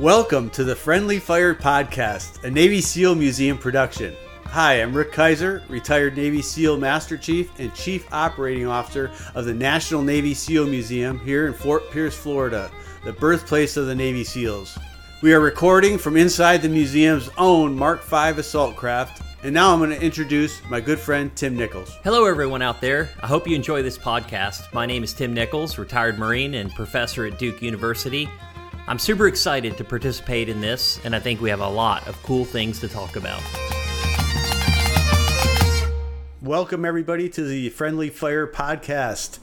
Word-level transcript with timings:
Welcome 0.00 0.48
to 0.50 0.64
the 0.64 0.74
Friendly 0.74 1.18
Fire 1.18 1.54
Podcast, 1.54 2.42
a 2.42 2.50
Navy 2.50 2.80
SEAL 2.80 3.16
Museum 3.16 3.58
production. 3.58 4.16
Hi, 4.46 4.80
I'm 4.80 4.96
Rick 4.96 5.12
Kaiser, 5.12 5.62
retired 5.68 6.16
Navy 6.16 6.40
SEAL 6.40 6.78
Master 6.78 7.18
Chief 7.18 7.50
and 7.58 7.74
Chief 7.74 8.10
Operating 8.10 8.66
Officer 8.66 9.10
of 9.34 9.44
the 9.44 9.52
National 9.52 10.00
Navy 10.00 10.32
SEAL 10.32 10.68
Museum 10.68 11.18
here 11.20 11.46
in 11.46 11.52
Fort 11.52 11.90
Pierce, 11.90 12.16
Florida, 12.16 12.70
the 13.04 13.12
birthplace 13.12 13.76
of 13.76 13.88
the 13.88 13.94
Navy 13.94 14.24
SEALs. 14.24 14.78
We 15.20 15.34
are 15.34 15.40
recording 15.40 15.98
from 15.98 16.16
inside 16.16 16.62
the 16.62 16.70
museum's 16.70 17.28
own 17.36 17.76
Mark 17.76 18.02
V 18.02 18.40
assault 18.40 18.76
craft, 18.76 19.20
and 19.42 19.52
now 19.52 19.70
I'm 19.70 19.80
going 19.80 19.90
to 19.90 20.02
introduce 20.02 20.64
my 20.70 20.80
good 20.80 20.98
friend 20.98 21.30
Tim 21.36 21.54
Nichols. 21.54 21.98
Hello, 22.04 22.24
everyone 22.24 22.62
out 22.62 22.80
there. 22.80 23.10
I 23.22 23.26
hope 23.26 23.46
you 23.46 23.54
enjoy 23.54 23.82
this 23.82 23.98
podcast. 23.98 24.72
My 24.72 24.86
name 24.86 25.04
is 25.04 25.12
Tim 25.12 25.34
Nichols, 25.34 25.76
retired 25.76 26.18
Marine 26.18 26.54
and 26.54 26.74
professor 26.74 27.26
at 27.26 27.38
Duke 27.38 27.60
University. 27.60 28.30
I'm 28.88 28.98
super 28.98 29.28
excited 29.28 29.76
to 29.76 29.84
participate 29.84 30.48
in 30.48 30.60
this, 30.60 30.98
and 31.04 31.14
I 31.14 31.20
think 31.20 31.40
we 31.40 31.48
have 31.50 31.60
a 31.60 31.68
lot 31.68 32.08
of 32.08 32.20
cool 32.24 32.44
things 32.44 32.80
to 32.80 32.88
talk 32.88 33.14
about. 33.16 33.40
Welcome, 36.42 36.84
everybody, 36.84 37.28
to 37.28 37.44
the 37.44 37.68
Friendly 37.68 38.10
Fire 38.10 38.48
Podcast. 38.48 39.38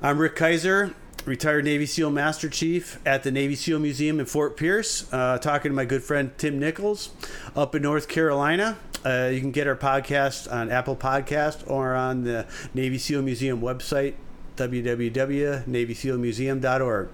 I'm 0.00 0.16
Rick 0.18 0.36
Kaiser, 0.36 0.94
retired 1.26 1.66
Navy 1.66 1.84
SEAL 1.84 2.08
Master 2.10 2.48
Chief 2.48 2.98
at 3.04 3.24
the 3.24 3.30
Navy 3.30 3.56
SEAL 3.56 3.80
Museum 3.80 4.18
in 4.20 4.26
Fort 4.26 4.56
Pierce, 4.56 5.06
uh, 5.12 5.36
talking 5.38 5.72
to 5.72 5.76
my 5.76 5.84
good 5.84 6.02
friend 6.02 6.30
Tim 6.38 6.58
Nichols 6.58 7.10
up 7.54 7.74
in 7.74 7.82
North 7.82 8.08
Carolina. 8.08 8.78
Uh, 9.04 9.28
you 9.32 9.40
can 9.40 9.50
get 9.50 9.66
our 9.66 9.76
podcast 9.76 10.50
on 10.50 10.70
Apple 10.70 10.96
Podcast 10.96 11.70
or 11.70 11.94
on 11.94 12.24
the 12.24 12.46
Navy 12.72 12.96
SEAL 12.96 13.20
Museum 13.20 13.60
website, 13.60 14.14
www.navysealmuseum.org. 14.56 17.08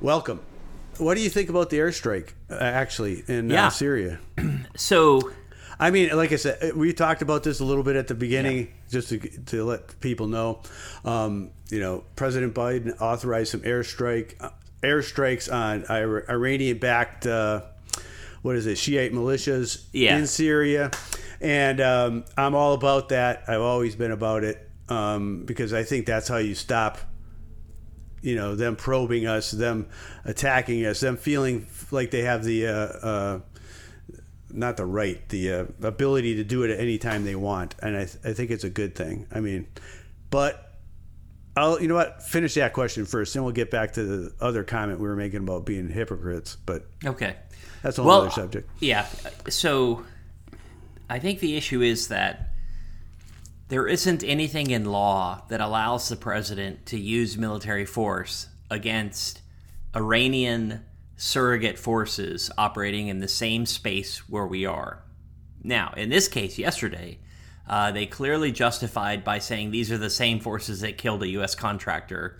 Welcome. 0.00 0.40
What 1.00 1.16
do 1.16 1.22
you 1.22 1.30
think 1.30 1.48
about 1.48 1.70
the 1.70 1.78
airstrike, 1.78 2.30
uh, 2.50 2.54
actually, 2.54 3.24
in 3.26 3.50
Yeah. 3.50 3.66
uh, 3.66 3.70
Syria? 3.70 4.18
So, 4.76 5.30
I 5.78 5.90
mean, 5.90 6.14
like 6.16 6.32
I 6.32 6.36
said, 6.36 6.74
we 6.76 6.92
talked 6.92 7.22
about 7.22 7.42
this 7.42 7.60
a 7.60 7.64
little 7.64 7.82
bit 7.82 7.96
at 7.96 8.06
the 8.08 8.14
beginning, 8.14 8.68
just 8.90 9.08
to, 9.10 9.18
to 9.18 9.64
let 9.64 9.98
people 10.00 10.26
know. 10.26 10.62
Um, 11.04 11.50
you 11.70 11.80
know, 11.80 12.04
President 12.16 12.54
Biden 12.54 12.98
authorized 13.00 13.50
some 13.52 13.60
airstrike 13.60 14.34
uh, 14.40 14.50
airstrikes 14.82 15.52
on 15.52 15.84
Ir- 15.90 16.24
Iranian-backed 16.30 17.26
uh, 17.26 17.62
what 18.42 18.56
is 18.56 18.66
it, 18.66 18.76
Shiite 18.78 19.12
militias 19.12 19.84
Yeah. 19.92 20.16
in 20.18 20.26
Syria, 20.26 20.90
and 21.40 21.80
um, 21.80 22.24
I'm 22.38 22.54
all 22.54 22.72
about 22.74 23.10
that. 23.10 23.44
I've 23.48 23.60
always 23.60 23.94
been 23.96 24.12
about 24.12 24.44
it 24.44 24.66
um, 24.88 25.44
because 25.44 25.72
I 25.74 25.82
think 25.82 26.06
that's 26.06 26.28
how 26.28 26.38
you 26.38 26.54
stop 26.54 26.98
you 28.22 28.36
know 28.36 28.54
them 28.54 28.76
probing 28.76 29.26
us, 29.26 29.50
them 29.50 29.88
attacking 30.24 30.84
us, 30.86 31.00
them 31.00 31.16
feeling 31.16 31.66
like 31.90 32.10
they 32.10 32.22
have 32.22 32.44
the 32.44 32.66
uh, 32.66 32.72
uh, 32.72 33.40
not 34.50 34.76
the 34.76 34.84
right, 34.84 35.26
the 35.28 35.52
uh, 35.52 35.64
ability 35.82 36.36
to 36.36 36.44
do 36.44 36.62
it 36.62 36.70
at 36.70 36.80
any 36.80 36.98
time 36.98 37.24
they 37.24 37.34
want, 37.36 37.74
and 37.82 37.96
I, 37.96 38.04
th- 38.04 38.18
I 38.24 38.32
think 38.32 38.50
it's 38.50 38.64
a 38.64 38.70
good 38.70 38.94
thing. 38.94 39.26
I 39.32 39.40
mean, 39.40 39.66
but 40.30 40.74
I'll 41.56 41.80
you 41.80 41.88
know 41.88 41.94
what 41.94 42.22
finish 42.22 42.54
that 42.54 42.72
question 42.72 43.06
first, 43.06 43.34
then 43.34 43.42
we'll 43.42 43.52
get 43.52 43.70
back 43.70 43.92
to 43.94 44.04
the 44.04 44.34
other 44.40 44.64
comment 44.64 45.00
we 45.00 45.08
were 45.08 45.16
making 45.16 45.40
about 45.40 45.64
being 45.64 45.88
hypocrites. 45.88 46.56
But 46.64 46.86
okay. 47.04 47.36
that's 47.82 47.98
a 47.98 48.02
whole 48.02 48.10
Well, 48.10 48.20
other 48.22 48.30
subject. 48.30 48.70
Yeah. 48.80 49.06
So, 49.48 50.04
I 51.08 51.18
think 51.18 51.40
the 51.40 51.56
issue 51.56 51.82
is 51.82 52.08
that 52.08 52.49
there 53.70 53.86
isn't 53.86 54.24
anything 54.24 54.70
in 54.70 54.84
law 54.84 55.44
that 55.48 55.60
allows 55.60 56.08
the 56.08 56.16
president 56.16 56.86
to 56.86 56.98
use 56.98 57.38
military 57.38 57.86
force 57.86 58.48
against 58.68 59.40
Iranian 59.94 60.84
surrogate 61.16 61.78
forces 61.78 62.50
operating 62.58 63.06
in 63.06 63.20
the 63.20 63.28
same 63.28 63.64
space 63.64 64.28
where 64.28 64.46
we 64.46 64.66
are. 64.66 65.04
Now, 65.62 65.94
in 65.96 66.10
this 66.10 66.26
case, 66.26 66.58
yesterday, 66.58 67.18
uh, 67.68 67.92
they 67.92 68.06
clearly 68.06 68.50
justified 68.50 69.22
by 69.22 69.38
saying 69.38 69.70
these 69.70 69.92
are 69.92 69.98
the 69.98 70.10
same 70.10 70.40
forces 70.40 70.80
that 70.80 70.98
killed 70.98 71.22
a 71.22 71.28
U.S. 71.28 71.54
contractor 71.54 72.38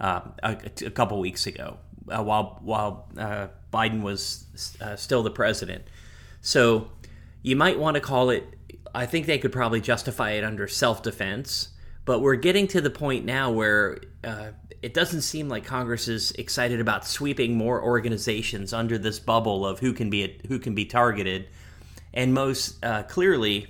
uh, 0.00 0.22
a, 0.42 0.56
a 0.84 0.90
couple 0.90 1.20
weeks 1.20 1.46
ago, 1.46 1.78
uh, 2.08 2.24
while 2.24 2.58
while 2.60 3.08
uh, 3.16 3.48
Biden 3.72 4.02
was 4.02 4.46
uh, 4.80 4.96
still 4.96 5.22
the 5.22 5.30
president. 5.30 5.84
So 6.40 6.90
you 7.42 7.54
might 7.54 7.78
want 7.78 7.94
to 7.94 8.00
call 8.00 8.30
it. 8.30 8.44
I 8.94 9.06
think 9.06 9.26
they 9.26 9.38
could 9.38 9.52
probably 9.52 9.80
justify 9.80 10.32
it 10.32 10.44
under 10.44 10.68
self-defense, 10.68 11.68
but 12.04 12.20
we're 12.20 12.36
getting 12.36 12.66
to 12.68 12.80
the 12.80 12.90
point 12.90 13.24
now 13.24 13.50
where 13.50 13.98
uh, 14.22 14.48
it 14.82 14.94
doesn't 14.94 15.22
seem 15.22 15.48
like 15.48 15.64
Congress 15.64 16.08
is 16.08 16.32
excited 16.32 16.80
about 16.80 17.06
sweeping 17.06 17.56
more 17.56 17.82
organizations 17.82 18.72
under 18.72 18.98
this 18.98 19.18
bubble 19.18 19.66
of 19.66 19.78
who 19.78 19.92
can 19.92 20.10
be 20.10 20.40
who 20.48 20.58
can 20.58 20.74
be 20.74 20.84
targeted, 20.84 21.48
and 22.12 22.34
most 22.34 22.84
uh, 22.84 23.02
clearly 23.04 23.68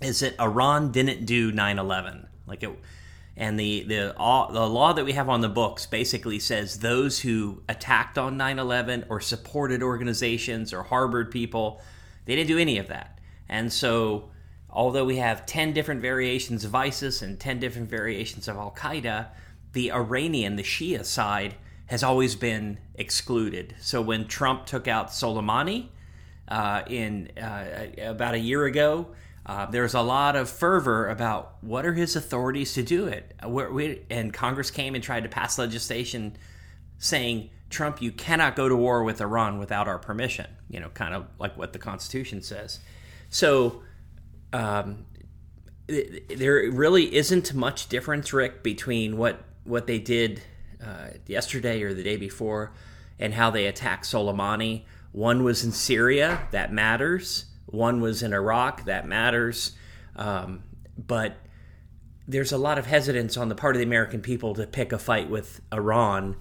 is 0.00 0.20
that 0.20 0.40
Iran 0.40 0.92
didn't 0.92 1.26
do 1.26 1.52
9/11 1.52 2.26
like 2.46 2.62
it 2.62 2.70
and 3.36 3.58
the 3.58 3.82
the 3.82 4.14
the 4.16 4.68
law 4.68 4.92
that 4.92 5.04
we 5.04 5.12
have 5.12 5.28
on 5.28 5.40
the 5.40 5.48
books 5.48 5.86
basically 5.86 6.38
says 6.38 6.78
those 6.78 7.20
who 7.20 7.62
attacked 7.68 8.16
on 8.16 8.38
9/11 8.38 9.06
or 9.08 9.20
supported 9.20 9.82
organizations 9.82 10.72
or 10.72 10.84
harbored 10.84 11.30
people 11.32 11.80
they 12.28 12.36
didn't 12.36 12.48
do 12.48 12.58
any 12.58 12.76
of 12.76 12.88
that. 12.88 13.18
And 13.48 13.72
so 13.72 14.28
although 14.78 15.04
we 15.04 15.16
have 15.16 15.44
10 15.44 15.72
different 15.72 16.00
variations 16.00 16.64
of 16.64 16.74
ISIS 16.74 17.20
and 17.20 17.38
10 17.38 17.58
different 17.58 17.90
variations 17.90 18.46
of 18.48 18.56
Al 18.56 18.70
Qaeda 18.70 19.26
the 19.72 19.92
Iranian 19.92 20.56
the 20.56 20.62
Shia 20.62 21.04
side 21.04 21.56
has 21.86 22.02
always 22.02 22.36
been 22.36 22.78
excluded 22.94 23.74
so 23.80 24.00
when 24.00 24.26
Trump 24.26 24.66
took 24.66 24.86
out 24.86 25.08
Soleimani 25.08 25.88
uh, 26.48 26.82
in 26.86 27.30
uh, 27.40 27.86
about 27.98 28.34
a 28.34 28.38
year 28.38 28.64
ago. 28.64 29.08
Uh, 29.46 29.64
there 29.64 29.82
was 29.82 29.94
a 29.94 30.02
lot 30.02 30.36
of 30.36 30.48
fervor 30.48 31.08
about 31.08 31.56
what 31.62 31.86
are 31.86 31.94
his 31.94 32.16
authorities 32.16 32.74
to 32.74 32.82
do 32.82 33.06
it. 33.06 33.32
We, 33.46 34.02
and 34.10 34.32
Congress 34.32 34.70
came 34.70 34.94
and 34.94 35.02
tried 35.02 35.22
to 35.22 35.28
pass 35.30 35.58
legislation 35.58 36.36
saying, 36.98 37.48
Trump, 37.70 38.02
you 38.02 38.12
cannot 38.12 38.56
go 38.56 38.68
to 38.68 38.76
war 38.76 39.04
with 39.04 39.22
Iran 39.22 39.58
without 39.58 39.88
our 39.88 39.98
permission, 39.98 40.46
you 40.68 40.80
know, 40.80 40.90
kind 40.90 41.14
of 41.14 41.26
like 41.38 41.56
what 41.56 41.72
the 41.72 41.78
Constitution 41.78 42.42
says. 42.42 42.80
So 43.30 43.82
um, 44.52 45.06
there 45.86 46.70
really 46.70 47.14
isn't 47.14 47.54
much 47.54 47.88
difference, 47.88 48.32
Rick, 48.32 48.62
between 48.62 49.16
what, 49.16 49.42
what 49.64 49.86
they 49.86 49.98
did 49.98 50.42
uh, 50.84 51.08
yesterday 51.26 51.82
or 51.82 51.94
the 51.94 52.02
day 52.02 52.16
before 52.16 52.72
and 53.18 53.34
how 53.34 53.50
they 53.50 53.66
attacked 53.66 54.04
Soleimani. 54.04 54.84
One 55.12 55.42
was 55.42 55.64
in 55.64 55.72
Syria, 55.72 56.46
that 56.50 56.72
matters. 56.72 57.46
One 57.66 58.00
was 58.00 58.22
in 58.22 58.32
Iraq, 58.32 58.84
that 58.84 59.06
matters. 59.06 59.72
Um, 60.16 60.62
but 60.96 61.36
there's 62.26 62.52
a 62.52 62.58
lot 62.58 62.78
of 62.78 62.86
hesitance 62.86 63.36
on 63.36 63.48
the 63.48 63.54
part 63.54 63.74
of 63.74 63.80
the 63.80 63.86
American 63.86 64.20
people 64.20 64.54
to 64.54 64.66
pick 64.66 64.92
a 64.92 64.98
fight 64.98 65.30
with 65.30 65.60
Iran, 65.72 66.36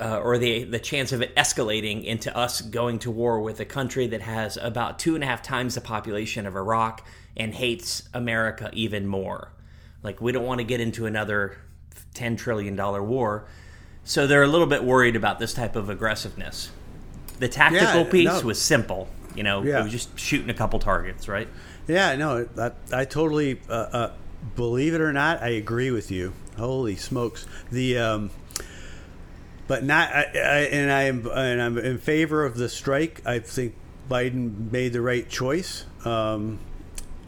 uh, 0.00 0.18
or 0.18 0.38
the 0.38 0.64
the 0.64 0.78
chance 0.78 1.12
of 1.12 1.22
it 1.22 1.34
escalating 1.36 2.04
into 2.04 2.36
us 2.36 2.60
going 2.60 2.98
to 3.00 3.10
war 3.10 3.40
with 3.40 3.60
a 3.60 3.64
country 3.64 4.06
that 4.08 4.22
has 4.22 4.56
about 4.56 4.98
two 4.98 5.14
and 5.14 5.22
a 5.22 5.26
half 5.26 5.42
times 5.42 5.74
the 5.74 5.80
population 5.80 6.46
of 6.46 6.56
Iraq 6.56 7.06
and 7.36 7.54
hates 7.54 8.08
America 8.12 8.70
even 8.72 9.06
more. 9.06 9.52
Like 10.02 10.20
we 10.20 10.32
don't 10.32 10.44
want 10.44 10.58
to 10.58 10.64
get 10.64 10.80
into 10.80 11.06
another 11.06 11.58
ten 12.14 12.36
trillion 12.36 12.74
dollar 12.76 13.02
war, 13.02 13.46
so 14.04 14.26
they're 14.26 14.42
a 14.42 14.48
little 14.48 14.66
bit 14.66 14.82
worried 14.84 15.16
about 15.16 15.38
this 15.38 15.54
type 15.54 15.76
of 15.76 15.88
aggressiveness. 15.90 16.70
The 17.38 17.48
tactical 17.48 18.02
Yeah, 18.04 18.10
piece 18.10 18.40
no. 18.42 18.46
was 18.48 18.60
simple. 18.60 19.08
You 19.36 19.44
know, 19.44 19.62
Yeah. 19.62 19.80
it 19.80 19.84
was 19.84 19.92
just 19.92 20.18
shooting 20.18 20.50
a 20.50 20.54
couple 20.54 20.80
targets, 20.80 21.28
right? 21.28 21.46
Yeah, 21.86 22.16
no, 22.16 22.48
I, 22.58 22.72
I 22.92 23.04
totally 23.04 23.60
uh, 23.68 23.72
uh, 23.72 24.12
believe 24.56 24.94
it 24.94 25.00
or 25.00 25.12
not, 25.12 25.40
I 25.42 25.50
agree 25.50 25.92
with 25.92 26.10
you. 26.10 26.32
Holy 26.56 26.96
smokes, 26.96 27.46
the 27.70 27.98
um, 27.98 28.30
but 29.68 29.84
not, 29.84 30.08
I, 30.12 30.22
I, 30.34 30.58
and 30.72 30.90
I 30.90 31.02
am 31.04 31.26
and 31.32 31.62
I'm 31.62 31.78
in 31.78 31.98
favor 31.98 32.44
of 32.44 32.56
the 32.56 32.68
strike. 32.68 33.22
I 33.24 33.38
think 33.38 33.74
Biden 34.10 34.72
made 34.72 34.92
the 34.92 35.00
right 35.00 35.28
choice. 35.28 35.84
Um, 36.04 36.58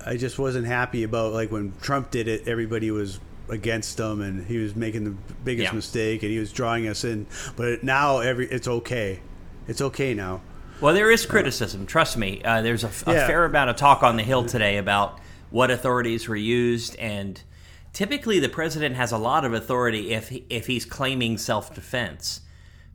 I 0.04 0.16
just 0.16 0.38
wasn't 0.38 0.66
happy 0.66 1.02
about 1.04 1.32
like 1.32 1.52
when 1.52 1.74
Trump 1.80 2.10
did 2.10 2.26
it. 2.26 2.48
Everybody 2.48 2.90
was 2.90 3.20
against 3.48 3.98
him, 4.00 4.20
and 4.20 4.46
he 4.46 4.58
was 4.58 4.74
making 4.74 5.04
the 5.04 5.14
biggest 5.44 5.70
Yeah. 5.72 5.76
mistake, 5.76 6.22
and 6.22 6.32
he 6.32 6.38
was 6.38 6.52
drawing 6.52 6.88
us 6.88 7.04
in. 7.04 7.26
But 7.56 7.84
now 7.84 8.18
every 8.18 8.46
it's 8.50 8.66
okay. 8.68 9.20
It's 9.68 9.80
okay 9.82 10.14
now. 10.14 10.40
Well, 10.80 10.94
there 10.94 11.10
is 11.10 11.26
criticism. 11.26 11.84
Trust 11.86 12.16
me. 12.16 12.40
Uh, 12.42 12.62
there's 12.62 12.84
a 12.84 12.90
Yeah. 13.06 13.26
fair 13.26 13.44
amount 13.44 13.68
of 13.70 13.76
talk 13.76 14.02
on 14.02 14.16
the 14.16 14.22
Hill 14.22 14.44
today 14.46 14.78
about 14.78 15.20
what 15.50 15.70
authorities 15.70 16.26
were 16.28 16.36
used, 16.36 16.96
and 16.96 17.42
typically 17.92 18.38
the 18.38 18.48
president 18.48 18.96
has 18.96 19.12
a 19.12 19.18
lot 19.18 19.44
of 19.44 19.52
authority 19.52 20.12
if 20.12 20.28
he, 20.28 20.44
if 20.48 20.66
he's 20.66 20.84
claiming 20.84 21.38
self 21.38 21.74
defense. 21.74 22.40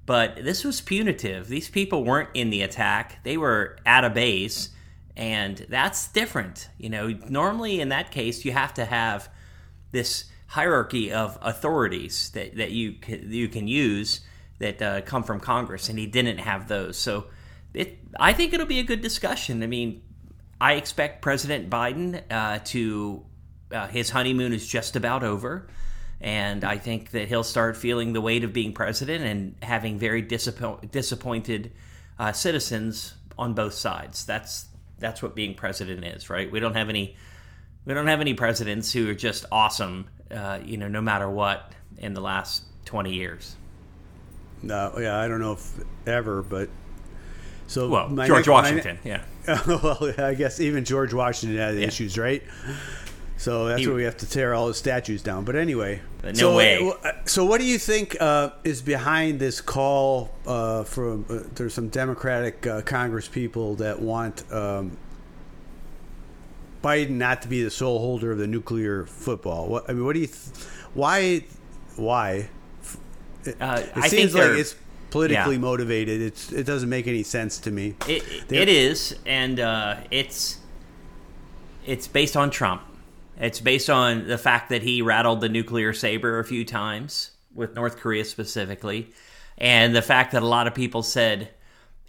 But 0.05 0.43
this 0.43 0.63
was 0.63 0.81
punitive. 0.81 1.47
These 1.47 1.69
people 1.69 2.03
weren't 2.03 2.29
in 2.33 2.49
the 2.49 2.61
attack; 2.61 3.23
they 3.23 3.37
were 3.37 3.77
at 3.85 4.05
a 4.05 4.09
base, 4.09 4.69
and 5.15 5.65
that's 5.69 6.07
different. 6.09 6.69
You 6.77 6.89
know, 6.89 7.07
normally 7.27 7.81
in 7.81 7.89
that 7.89 8.11
case, 8.11 8.45
you 8.45 8.51
have 8.51 8.73
to 8.75 8.85
have 8.85 9.29
this 9.91 10.25
hierarchy 10.47 11.11
of 11.11 11.37
authorities 11.41 12.29
that, 12.31 12.55
that 12.55 12.71
you 12.71 12.93
can, 12.93 13.31
you 13.31 13.47
can 13.47 13.67
use 13.67 14.21
that 14.59 14.81
uh, 14.81 15.01
come 15.01 15.23
from 15.23 15.39
Congress, 15.39 15.89
and 15.89 15.99
he 15.99 16.05
didn't 16.05 16.37
have 16.37 16.67
those. 16.67 16.97
So 16.97 17.25
it, 17.73 17.97
I 18.19 18.33
think 18.33 18.53
it'll 18.53 18.65
be 18.65 18.79
a 18.79 18.83
good 18.83 19.01
discussion. 19.01 19.63
I 19.63 19.67
mean, 19.67 20.01
I 20.61 20.73
expect 20.73 21.21
President 21.21 21.69
Biden 21.69 22.21
uh, 22.31 22.59
to 22.65 23.25
uh, 23.71 23.87
his 23.87 24.09
honeymoon 24.09 24.53
is 24.53 24.67
just 24.67 24.95
about 24.95 25.23
over. 25.23 25.67
And 26.21 26.63
I 26.63 26.77
think 26.77 27.11
that 27.11 27.27
he'll 27.27 27.43
start 27.43 27.75
feeling 27.77 28.13
the 28.13 28.21
weight 28.21 28.43
of 28.43 28.53
being 28.53 28.73
president 28.73 29.25
and 29.25 29.55
having 29.61 29.99
very 29.99 30.21
disappoint, 30.21 30.91
disappointed 30.91 31.71
uh, 32.17 32.31
citizens 32.31 33.15
on 33.37 33.53
both 33.53 33.73
sides. 33.73 34.25
That's 34.25 34.67
that's 34.97 35.21
what 35.21 35.35
being 35.35 35.55
president 35.55 36.05
is, 36.05 36.29
right? 36.29 36.49
We 36.49 36.59
don't 36.59 36.75
have 36.75 36.89
any 36.89 37.15
we 37.85 37.93
don't 37.93 38.07
have 38.07 38.21
any 38.21 38.33
presidents 38.33 38.91
who 38.91 39.09
are 39.09 39.13
just 39.13 39.45
awesome, 39.51 40.07
uh, 40.31 40.59
you 40.63 40.77
know, 40.77 40.87
no 40.87 41.01
matter 41.01 41.29
what 41.29 41.73
in 41.97 42.13
the 42.13 42.21
last 42.21 42.63
twenty 42.85 43.13
years. 43.13 43.55
No, 44.63 44.93
yeah, 44.97 45.19
I 45.19 45.27
don't 45.27 45.41
know 45.41 45.53
if 45.53 45.71
ever, 46.07 46.41
but 46.41 46.69
so 47.67 47.89
well, 47.89 48.09
George 48.25 48.47
Washington, 48.47 48.99
my, 49.03 49.09
yeah. 49.09 49.23
well, 49.67 50.13
I 50.17 50.33
guess 50.33 50.59
even 50.59 50.85
George 50.85 51.13
Washington 51.13 51.57
had 51.57 51.75
yeah. 51.75 51.87
issues, 51.87 52.17
right? 52.17 52.41
So 53.37 53.67
that's 53.67 53.81
he, 53.81 53.87
where 53.87 53.95
we 53.95 54.03
have 54.03 54.17
to 54.17 54.29
tear 54.29 54.53
all 54.53 54.67
his 54.67 54.77
statues 54.77 55.21
down. 55.21 55.43
But 55.43 55.55
anyway, 55.55 56.01
no 56.23 56.33
so, 56.33 56.55
way. 56.55 56.93
Uh, 57.03 57.11
so 57.25 57.45
what 57.45 57.59
do 57.59 57.67
you 57.67 57.77
think 57.77 58.15
uh, 58.19 58.51
is 58.63 58.81
behind 58.81 59.39
this 59.39 59.61
call 59.61 60.31
uh, 60.47 60.83
from? 60.83 61.25
Uh, 61.29 61.39
there's 61.53 61.73
some 61.73 61.89
Democratic 61.89 62.65
uh, 62.65 62.81
Congress 62.81 63.27
people 63.27 63.75
that 63.75 64.01
want 64.01 64.49
um, 64.53 64.97
Biden 66.81 67.11
not 67.11 67.41
to 67.41 67.47
be 67.47 67.61
the 67.61 67.69
sole 67.69 67.99
holder 67.99 68.31
of 68.31 68.37
the 68.37 68.47
nuclear 68.47 69.05
football. 69.05 69.67
What 69.67 69.89
I 69.89 69.93
mean, 69.93 70.05
what 70.05 70.13
do 70.13 70.21
you? 70.21 70.27
Th- 70.27 70.67
why? 70.93 71.43
Why? 71.97 72.49
It, 73.43 73.57
uh, 73.59 73.83
it 73.97 74.09
seems 74.09 74.33
like 74.33 74.51
it's 74.51 74.75
politically 75.09 75.55
yeah. 75.55 75.61
motivated. 75.61 76.21
It's 76.21 76.53
it 76.53 76.65
doesn't 76.65 76.89
make 76.89 77.05
any 77.05 77.23
sense 77.23 77.59
to 77.59 77.71
me. 77.71 77.95
It, 78.07 78.23
it 78.49 78.69
is, 78.69 79.17
and 79.25 79.59
it's 80.09 80.59
it's 81.85 82.07
based 82.07 82.37
on 82.37 82.49
Trump 82.49 82.81
it's 83.39 83.59
based 83.59 83.89
on 83.89 84.27
the 84.27 84.37
fact 84.37 84.69
that 84.69 84.83
he 84.83 85.01
rattled 85.01 85.41
the 85.41 85.49
nuclear 85.49 85.93
saber 85.93 86.39
a 86.39 86.45
few 86.45 86.65
times 86.65 87.31
with 87.53 87.75
North 87.75 87.97
Korea 87.97 88.25
specifically, 88.25 89.09
and 89.57 89.95
the 89.95 90.01
fact 90.01 90.31
that 90.33 90.43
a 90.43 90.47
lot 90.47 90.67
of 90.67 90.75
people 90.75 91.03
said, 91.03 91.49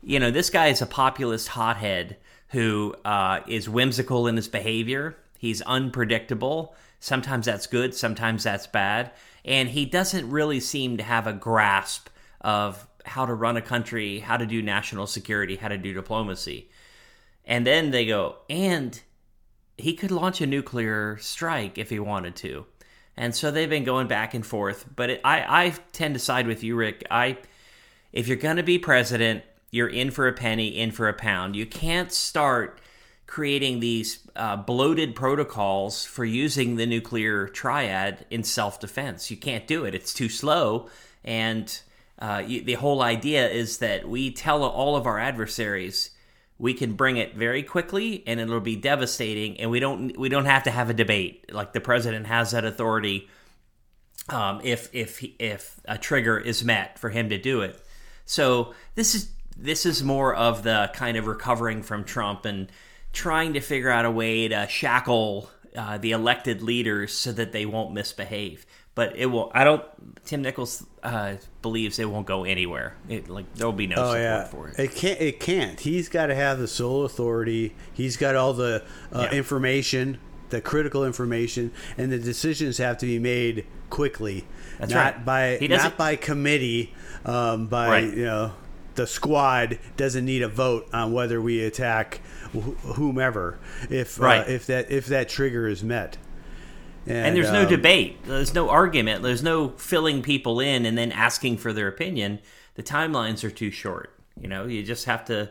you 0.03 0.19
know, 0.19 0.31
this 0.31 0.51
guy 0.51 0.69
is 0.69 0.83
a 0.83 0.87
populist 0.87 1.49
hothead 1.49 2.17
who 2.49 2.95
uh, 3.05 3.41
is 3.47 3.69
whimsical 3.69 4.27
in 4.27 4.37
his 4.37 4.49
behavior. 4.49 5.17
He's 5.39 5.63
unpredictable. 5.63 6.75
Sometimes 7.01 7.47
that's 7.47 7.67
good, 7.67 7.95
sometimes 7.95 8.45
that's 8.45 8.67
bad. 8.67 9.13
And 9.45 9.69
he 9.69 9.85
doesn't 9.85 10.31
really 10.31 10.61
seem 10.61 10.97
to 10.97 11.03
have 11.03 11.27
a 11.27 11.33
grasp 11.33 12.09
of 12.41 12.87
how 13.05 13.27
to 13.27 13.35
run 13.35 13.57
a 13.57 13.63
country, 13.63 14.19
how 14.19 14.37
to 14.37 14.47
do 14.47 14.63
national 14.63 15.07
security, 15.07 15.57
how 15.57 15.69
to 15.69 15.79
do 15.79 15.93
diplomacy. 15.93 16.69
And 17.45 17.67
then 17.67 17.91
they 17.91 18.07
go, 18.07 18.37
and 18.51 19.01
he 19.79 19.95
could 19.95 20.11
launch 20.11 20.41
a 20.41 20.47
nuclear 20.47 21.19
strike 21.21 21.79
if 21.79 21.91
he 21.91 21.99
wanted 21.99 22.37
to. 22.37 22.67
And 23.17 23.35
so 23.35 23.51
they've 23.51 23.71
been 23.71 23.85
going 23.85 24.09
back 24.09 24.35
and 24.35 24.45
forth. 24.45 24.87
But 24.95 25.11
it, 25.11 25.21
I, 25.25 25.67
I 25.67 25.75
tend 25.93 26.15
to 26.15 26.21
side 26.21 26.47
with 26.47 26.63
you, 26.63 26.77
Rick. 26.77 27.07
I, 27.11 27.39
if 28.13 28.29
you're 28.29 28.37
going 28.37 28.57
to 28.57 28.63
be 28.63 28.79
president, 28.79 29.43
you're 29.71 29.89
in 29.89 30.11
for 30.11 30.29
a 30.29 30.33
penny, 30.33 30.69
in 30.69 30.91
for 30.91 31.09
a 31.09 31.15
pound. 31.15 31.57
You 31.57 31.67
can't 31.67 32.13
start 32.13 32.81
creating 33.27 33.81
these 33.81 34.21
uh, 34.37 34.57
bloated 34.57 35.15
protocols 35.15 36.05
for 36.05 36.25
using 36.25 36.77
the 36.77 36.87
nuclear 36.87 37.49
triad 37.49 38.25
in 38.31 38.45
self 38.45 38.79
defense. 38.81 39.31
You 39.31 39.37
can't 39.37 39.67
do 39.67 39.85
it, 39.85 39.95
it's 39.95 40.15
too 40.15 40.29
slow. 40.29 40.89
And 41.25 41.79
uh, 42.19 42.43
you, 42.47 42.63
the 42.63 42.75
whole 42.75 43.03
idea 43.03 43.49
is 43.49 43.79
that 43.79 44.09
we 44.09 44.31
tell 44.31 44.63
all 44.63 44.97
of 44.97 45.07
our 45.07 45.19
adversaries 45.19 46.11
we 46.59 46.75
can 46.75 46.95
bring 46.95 47.17
it 47.17 47.35
very 47.35 47.63
quickly 47.63 48.23
and 48.27 48.41
it'll 48.41 48.61
be 48.61 48.77
devastating 48.77 49.61
and 49.61 49.71
we 49.71 49.81
don't 49.81 50.17
we 50.19 50.29
don't 50.29 50.47
have 50.47 50.65
to 50.65 50.71
have 50.71 50.91
a 50.91 50.95
debate. 50.95 51.53
Like 51.53 51.73
the 51.73 51.81
president 51.81 52.27
has 52.27 52.53
that 52.53 52.65
authority 52.65 53.29
um, 54.29 54.61
if 54.65 54.89
if 54.95 55.25
if 55.39 55.79
a 55.85 55.99
trigger 55.99 56.39
is 56.39 56.65
met 56.65 56.99
for 56.99 57.11
him 57.11 57.29
to 57.29 57.39
do 57.39 57.61
it. 57.61 57.81
So 58.25 58.75
this 58.95 59.15
is 59.15 59.31
this 59.57 59.87
is 59.87 60.03
more 60.03 60.35
of 60.35 60.63
the 60.63 60.91
kind 60.95 61.17
of 61.17 61.27
recovering 61.27 61.83
from 61.83 62.05
Trump 62.05 62.45
and 62.45 62.71
trying 63.13 63.55
to 63.55 63.61
figure 63.61 63.91
out 63.91 64.05
a 64.05 64.11
way 64.11 64.49
to 64.49 64.67
shackle 64.69 65.51
uh, 65.77 65.99
the 65.99 66.13
elected 66.13 66.63
leaders 66.63 67.13
so 67.13 67.33
that 67.33 67.53
they 67.53 67.67
won't 67.67 67.93
misbehave 67.93 68.67
but 68.97 69.15
it 69.15 69.27
will. 69.27 69.53
I 69.55 69.63
don't. 69.63 69.85
Tim 70.25 70.43
Nichols 70.43 70.85
uh, 71.05 71.35
believes 71.63 72.01
it 72.01 72.11
won't 72.11 72.27
go 72.27 72.43
anywhere. 72.43 72.97
It, 73.09 73.29
like 73.29 73.55
there 73.55 73.67
will 73.69 73.73
be 73.73 73.87
no 73.87 73.97
oh, 73.97 73.99
support 73.99 74.21
yeah. 74.21 74.45
for 74.45 74.69
it. 74.69 74.79
It 74.81 74.95
can't. 74.97 75.21
It 75.21 75.39
can't. 75.39 75.79
He's 75.79 76.09
got 76.09 76.27
to 76.27 76.35
have 76.35 76.59
the 76.59 76.67
sole 76.67 77.05
authority. 77.05 77.77
He's 77.93 78.17
got 78.17 78.35
all 78.35 78.55
the 78.55 78.83
uh, 79.13 79.29
yeah. 79.31 79.39
information, 79.39 80.19
the 80.49 80.61
critical 80.61 81.05
information, 81.05 81.71
and 81.97 82.11
the 82.11 82.19
decisions 82.19 82.79
have 82.79 82.97
to 82.99 83.07
be 83.07 83.21
made 83.21 83.67
quickly. 83.91 84.47
That's 84.79 84.93
not 84.93 85.27
right. 85.27 85.61
by 85.61 85.67
not 85.69 85.97
by 85.97 86.17
committee. 86.17 86.95
Um, 87.27 87.67
by 87.67 87.89
right. 87.89 88.05
you 88.05 88.25
know 88.25 88.53
the 88.95 89.07
squad 89.07 89.79
doesn't 89.99 90.25
need 90.25 90.41
a 90.41 90.49
vote 90.49 90.89
on 90.95 91.13
whether 91.13 91.41
we 91.41 91.63
attack 91.63 92.23
wh- 92.55 92.95
whomever 92.95 93.59
if 93.91 94.19
uh, 94.21 94.25
right. 94.25 94.41
uh, 94.41 94.51
if 94.51 94.67
that 94.67 94.91
if 94.91 95.07
that 95.07 95.29
trigger 95.29 95.69
is 95.69 95.85
met. 95.85 96.17
And, 97.07 97.29
and 97.29 97.37
there's 97.37 97.49
um, 97.49 97.55
no 97.55 97.69
debate. 97.69 98.25
There's 98.25 98.55
no 98.55 98.69
argument. 98.69 99.23
There's 99.23 99.43
no 99.43 99.71
filling 99.71 100.23
people 100.23 100.61
in 100.61 100.85
and 100.85 100.99
then 100.99 101.13
asking 101.13 101.59
for 101.59 101.73
their 101.73 101.89
opinion. 101.89 102.41
The 102.75 102.83
timelines 102.83 103.45
are 103.45 103.51
too 103.51 103.71
short. 103.71 104.13
You 104.41 104.49
know, 104.49 104.67
you 104.67 104.83
just 104.83 105.05
have 105.07 105.25
to. 105.27 105.51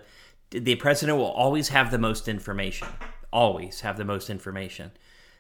The 0.52 0.76
president 0.76 1.18
will 1.18 1.32
always 1.32 1.70
have 1.70 1.92
the 1.92 1.98
most 1.98 2.28
information. 2.28 2.88
Always 3.32 3.82
have 3.82 3.98
the 3.98 4.06
most 4.06 4.30
information, 4.30 4.92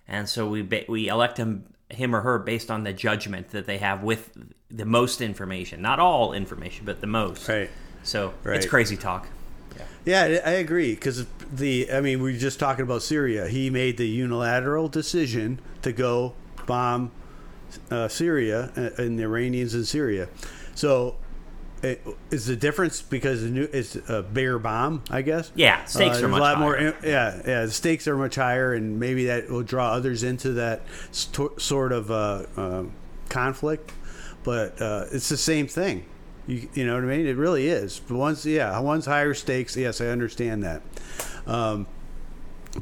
and 0.08 0.28
so 0.28 0.48
we 0.48 0.68
we 0.90 1.08
elect 1.08 1.38
him 1.38 1.66
him 1.90 2.16
or 2.16 2.22
her 2.22 2.40
based 2.40 2.72
on 2.72 2.84
the 2.84 2.94
judgment 2.94 3.50
that 3.50 3.66
they 3.66 3.78
have 3.78 4.04
with 4.04 4.36
the 4.70 4.86
most 4.86 5.22
information. 5.22 5.82
Not 5.82 6.00
all 6.00 6.34
information, 6.34 6.86
but 6.86 7.02
the 7.02 7.08
most. 7.08 7.48
Right. 7.48 7.70
So 8.04 8.34
right. 8.44 8.58
it's 8.58 8.66
crazy 8.66 8.98
talk. 8.98 9.28
Yeah, 10.06 10.42
I 10.46 10.52
agree 10.52 10.94
because 10.94 11.26
the 11.52 11.92
I 11.92 12.00
mean 12.02 12.22
we 12.22 12.36
are 12.36 12.40
just 12.40 12.60
talking 12.60 12.84
about 12.84 13.02
Syria. 13.02 13.48
He 13.48 13.70
made 13.70 13.98
the 13.98 14.08
unilateral 14.08 14.88
decision 14.88 15.60
to 15.82 15.92
go 15.92 16.34
bomb 16.68 17.12
uh, 17.90 18.08
Syria 18.08 18.72
uh, 18.78 19.02
and 19.02 19.18
the 19.18 19.24
Iranians 19.24 19.74
in 19.74 19.84
Syria. 19.86 20.30
So 20.76 21.16
it, 21.82 22.06
is 22.32 22.46
the 22.46 22.56
difference 22.56 23.02
because 23.02 23.44
it's 23.44 23.96
a 24.10 24.22
bigger 24.22 24.60
bomb, 24.60 25.04
I 25.10 25.22
guess. 25.22 25.52
Yeah, 25.56 25.84
stakes 25.86 26.22
uh, 26.22 26.26
are 26.26 26.28
much 26.30 26.40
a 26.40 26.42
lot 26.42 26.56
higher. 26.56 26.64
more. 26.64 26.96
Yeah, 27.04 27.42
yeah, 27.46 27.66
the 27.66 27.72
stakes 27.72 28.08
are 28.08 28.18
much 28.18 28.36
higher, 28.36 28.74
and 28.74 29.00
maybe 29.00 29.26
that 29.26 29.50
will 29.50 29.64
draw 29.64 29.92
others 29.92 30.24
into 30.24 30.54
that 30.54 30.82
st- 31.12 31.62
sort 31.62 31.92
of 31.92 32.12
uh, 32.12 32.46
uh, 32.58 32.84
conflict. 33.30 33.92
But 34.44 34.82
uh, 34.82 35.06
it's 35.12 35.30
the 35.30 35.38
same 35.38 35.68
thing. 35.68 36.06
You, 36.48 36.70
you 36.74 36.86
know 36.86 36.96
what 36.96 37.04
I 37.04 37.08
mean? 37.08 37.26
It 37.26 37.38
really 37.38 37.68
is. 37.68 38.00
But 38.00 38.16
once, 38.16 38.46
yeah, 38.46 38.78
one's 38.80 39.06
higher 39.06 39.34
stakes. 39.34 39.76
Yes, 39.76 40.02
I 40.02 40.08
understand 40.08 40.64
that. 40.64 40.82
Um, 41.48 41.88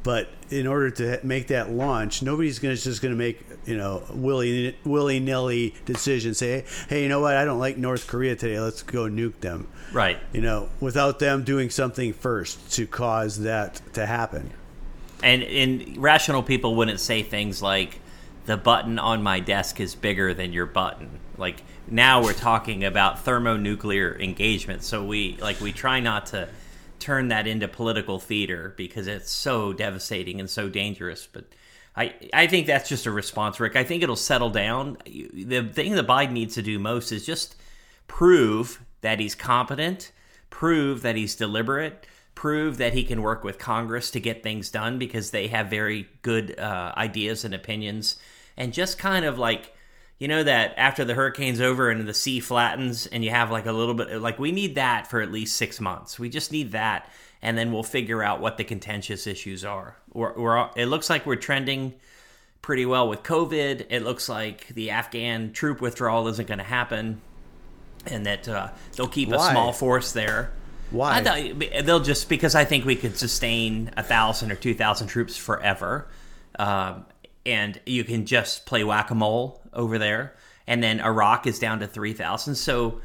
but 0.01 0.29
in 0.49 0.65
order 0.65 0.89
to 0.89 1.19
make 1.23 1.47
that 1.47 1.71
launch, 1.71 2.23
nobody's 2.23 2.59
gonna, 2.59 2.75
just 2.75 3.01
going 3.01 3.13
to 3.13 3.17
make 3.17 3.45
you 3.65 3.77
know 3.77 4.03
willy 4.11 4.75
willy 4.83 5.19
nilly 5.19 5.75
decisions. 5.85 6.39
Say, 6.39 6.65
hey, 6.89 7.03
you 7.03 7.09
know 7.09 7.19
what? 7.19 7.35
I 7.35 7.45
don't 7.45 7.59
like 7.59 7.77
North 7.77 8.07
Korea 8.07 8.35
today. 8.35 8.59
Let's 8.59 8.81
go 8.81 9.03
nuke 9.03 9.39
them. 9.39 9.67
Right. 9.91 10.19
You 10.31 10.41
know, 10.41 10.69
without 10.79 11.19
them 11.19 11.43
doing 11.43 11.69
something 11.69 12.13
first 12.13 12.71
to 12.73 12.87
cause 12.87 13.39
that 13.41 13.81
to 13.93 14.05
happen. 14.05 14.51
And 15.21 15.43
and 15.43 15.97
rational 15.97 16.43
people 16.43 16.75
wouldn't 16.75 16.99
say 16.99 17.21
things 17.21 17.61
like, 17.61 17.99
"The 18.45 18.57
button 18.57 18.99
on 18.99 19.23
my 19.23 19.39
desk 19.39 19.79
is 19.79 19.95
bigger 19.95 20.33
than 20.33 20.53
your 20.53 20.65
button." 20.65 21.19
Like 21.37 21.63
now 21.87 22.23
we're 22.23 22.33
talking 22.33 22.83
about 22.83 23.19
thermonuclear 23.19 24.19
engagement. 24.19 24.83
So 24.83 25.03
we 25.03 25.37
like 25.41 25.59
we 25.59 25.71
try 25.71 25.99
not 25.99 26.27
to 26.27 26.49
turn 26.99 27.27
that 27.27 27.47
into 27.47 27.67
political 27.67 28.19
theater 28.19 28.73
because 28.77 29.07
it's 29.07 29.31
so 29.31 29.73
devastating 29.73 30.39
and 30.39 30.49
so 30.49 30.69
dangerous. 30.69 31.27
But 31.31 31.45
I 31.95 32.13
I 32.33 32.47
think 32.47 32.67
that's 32.67 32.89
just 32.89 33.05
a 33.05 33.11
response, 33.11 33.59
Rick. 33.59 33.75
I 33.75 33.83
think 33.83 34.03
it'll 34.03 34.15
settle 34.15 34.49
down. 34.49 34.97
The 35.05 35.69
thing 35.71 35.93
that 35.95 36.07
Biden 36.07 36.31
needs 36.31 36.55
to 36.55 36.61
do 36.61 36.79
most 36.79 37.11
is 37.11 37.25
just 37.25 37.55
prove 38.07 38.81
that 39.01 39.19
he's 39.19 39.35
competent, 39.35 40.11
prove 40.49 41.01
that 41.01 41.15
he's 41.15 41.35
deliberate, 41.35 42.07
prove 42.35 42.77
that 42.77 42.93
he 42.93 43.03
can 43.03 43.21
work 43.21 43.43
with 43.43 43.59
Congress 43.59 44.11
to 44.11 44.19
get 44.19 44.43
things 44.43 44.69
done 44.69 44.97
because 44.97 45.31
they 45.31 45.47
have 45.47 45.67
very 45.69 46.07
good 46.21 46.57
uh, 46.57 46.93
ideas 46.97 47.43
and 47.45 47.53
opinions, 47.53 48.17
and 48.57 48.73
just 48.73 48.97
kind 48.97 49.25
of 49.25 49.37
like 49.37 49.73
you 50.19 50.27
know 50.27 50.43
that 50.43 50.73
after 50.77 51.03
the 51.03 51.13
hurricane's 51.13 51.59
over 51.59 51.89
and 51.89 52.07
the 52.07 52.13
sea 52.13 52.39
flattens 52.39 53.07
and 53.07 53.23
you 53.23 53.29
have 53.29 53.51
like 53.51 53.65
a 53.65 53.71
little 53.71 53.93
bit 53.93 54.21
like 54.21 54.39
we 54.39 54.51
need 54.51 54.75
that 54.75 55.07
for 55.07 55.21
at 55.21 55.31
least 55.31 55.55
six 55.55 55.79
months 55.81 56.17
we 56.19 56.29
just 56.29 56.51
need 56.51 56.71
that 56.71 57.09
and 57.41 57.57
then 57.57 57.73
we'll 57.73 57.83
figure 57.83 58.23
out 58.23 58.39
what 58.39 58.57
the 58.57 58.63
contentious 58.63 59.27
issues 59.27 59.65
are 59.65 59.97
we're, 60.13 60.33
we're, 60.33 60.69
it 60.75 60.85
looks 60.85 61.09
like 61.09 61.25
we're 61.25 61.35
trending 61.35 61.93
pretty 62.61 62.85
well 62.85 63.09
with 63.09 63.23
covid 63.23 63.85
it 63.89 64.01
looks 64.03 64.29
like 64.29 64.67
the 64.69 64.91
afghan 64.91 65.51
troop 65.51 65.81
withdrawal 65.81 66.27
isn't 66.27 66.47
going 66.47 66.59
to 66.59 66.63
happen 66.63 67.21
and 68.05 68.25
that 68.25 68.47
uh, 68.47 68.69
they'll 68.95 69.07
keep 69.07 69.29
Why? 69.29 69.47
a 69.49 69.51
small 69.51 69.71
force 69.71 70.11
there. 70.11 70.51
Why? 70.91 71.17
I 71.17 71.23
thought 71.23 71.85
they'll 71.85 71.99
just 71.99 72.29
because 72.29 72.55
I 72.55 72.65
think 72.65 72.85
we 72.85 72.95
could 72.95 73.17
sustain 73.17 73.91
a 73.97 74.03
thousand 74.03 74.51
or 74.51 74.55
two 74.55 74.73
thousand 74.73 75.07
troops 75.07 75.35
forever, 75.35 76.07
um, 76.59 77.05
and 77.45 77.79
you 77.85 78.03
can 78.03 78.25
just 78.25 78.65
play 78.65 78.83
whack 78.83 79.11
a 79.11 79.15
mole 79.15 79.61
over 79.73 79.97
there. 79.97 80.35
And 80.67 80.81
then 80.81 81.01
Iraq 81.01 81.47
is 81.47 81.59
down 81.59 81.79
to 81.79 81.87
three 81.87 82.13
thousand. 82.13 82.55
So 82.55 83.01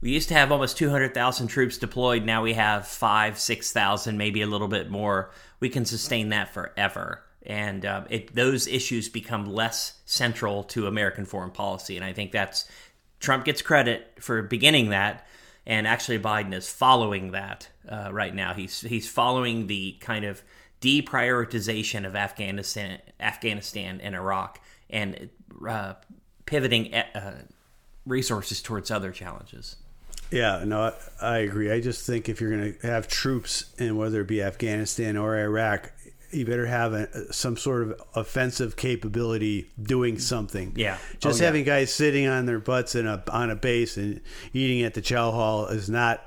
we 0.00 0.10
used 0.10 0.28
to 0.28 0.34
have 0.34 0.52
almost 0.52 0.76
two 0.76 0.90
hundred 0.90 1.14
thousand 1.14 1.48
troops 1.48 1.78
deployed. 1.78 2.24
Now 2.24 2.42
we 2.42 2.54
have 2.54 2.86
five, 2.86 3.38
six 3.38 3.72
thousand, 3.72 4.18
maybe 4.18 4.42
a 4.42 4.46
little 4.46 4.68
bit 4.68 4.90
more. 4.90 5.30
We 5.60 5.68
can 5.68 5.84
sustain 5.84 6.30
that 6.30 6.52
forever. 6.52 7.22
And 7.48 7.86
uh, 7.86 8.04
it, 8.10 8.34
those 8.34 8.66
issues 8.66 9.08
become 9.08 9.46
less 9.46 10.00
central 10.04 10.64
to 10.64 10.88
American 10.88 11.24
foreign 11.24 11.52
policy. 11.52 11.96
And 11.96 12.04
I 12.04 12.12
think 12.12 12.32
that's 12.32 12.68
Trump 13.20 13.44
gets 13.44 13.62
credit 13.62 14.18
for 14.20 14.42
beginning 14.42 14.90
that, 14.90 15.26
and 15.64 15.86
actually 15.86 16.18
Biden 16.18 16.52
is 16.52 16.68
following 16.68 17.30
that 17.30 17.68
uh, 17.88 18.10
right 18.12 18.34
now. 18.34 18.52
He's 18.52 18.80
he's 18.80 19.08
following 19.08 19.68
the 19.68 19.96
kind 20.00 20.24
of 20.24 20.42
deprioritization 20.80 22.06
of 22.06 22.14
Afghanistan, 22.16 23.00
Afghanistan 23.20 24.00
and 24.02 24.14
Iraq, 24.14 24.60
and 24.90 25.28
uh, 25.68 25.94
pivoting 26.44 26.94
uh, 26.94 27.42
resources 28.04 28.62
towards 28.62 28.90
other 28.90 29.10
challenges. 29.10 29.76
Yeah, 30.30 30.64
no, 30.64 30.80
I, 30.80 30.92
I 31.20 31.38
agree. 31.38 31.70
I 31.70 31.80
just 31.80 32.04
think 32.06 32.28
if 32.28 32.40
you're 32.40 32.50
going 32.50 32.74
to 32.74 32.86
have 32.86 33.06
troops 33.08 33.72
in 33.78 33.96
whether 33.96 34.22
it 34.22 34.28
be 34.28 34.42
Afghanistan 34.42 35.16
or 35.16 35.38
Iraq, 35.38 35.92
you 36.32 36.44
better 36.44 36.66
have 36.66 36.92
a, 36.92 37.32
some 37.32 37.56
sort 37.56 37.82
of 37.82 38.02
offensive 38.16 38.74
capability 38.74 39.70
doing 39.80 40.18
something. 40.18 40.72
Yeah. 40.74 40.98
Just 41.20 41.40
Oh, 41.40 41.42
yeah. 41.42 41.46
having 41.46 41.64
guys 41.64 41.92
sitting 41.94 42.26
on 42.26 42.46
their 42.46 42.58
butts 42.58 42.96
in 42.96 43.06
a 43.06 43.22
on 43.30 43.50
a 43.50 43.56
base 43.56 43.96
and 43.96 44.20
eating 44.52 44.82
at 44.82 44.94
the 44.94 45.00
chow 45.00 45.30
hall 45.30 45.66
is 45.66 45.88
not 45.88 46.25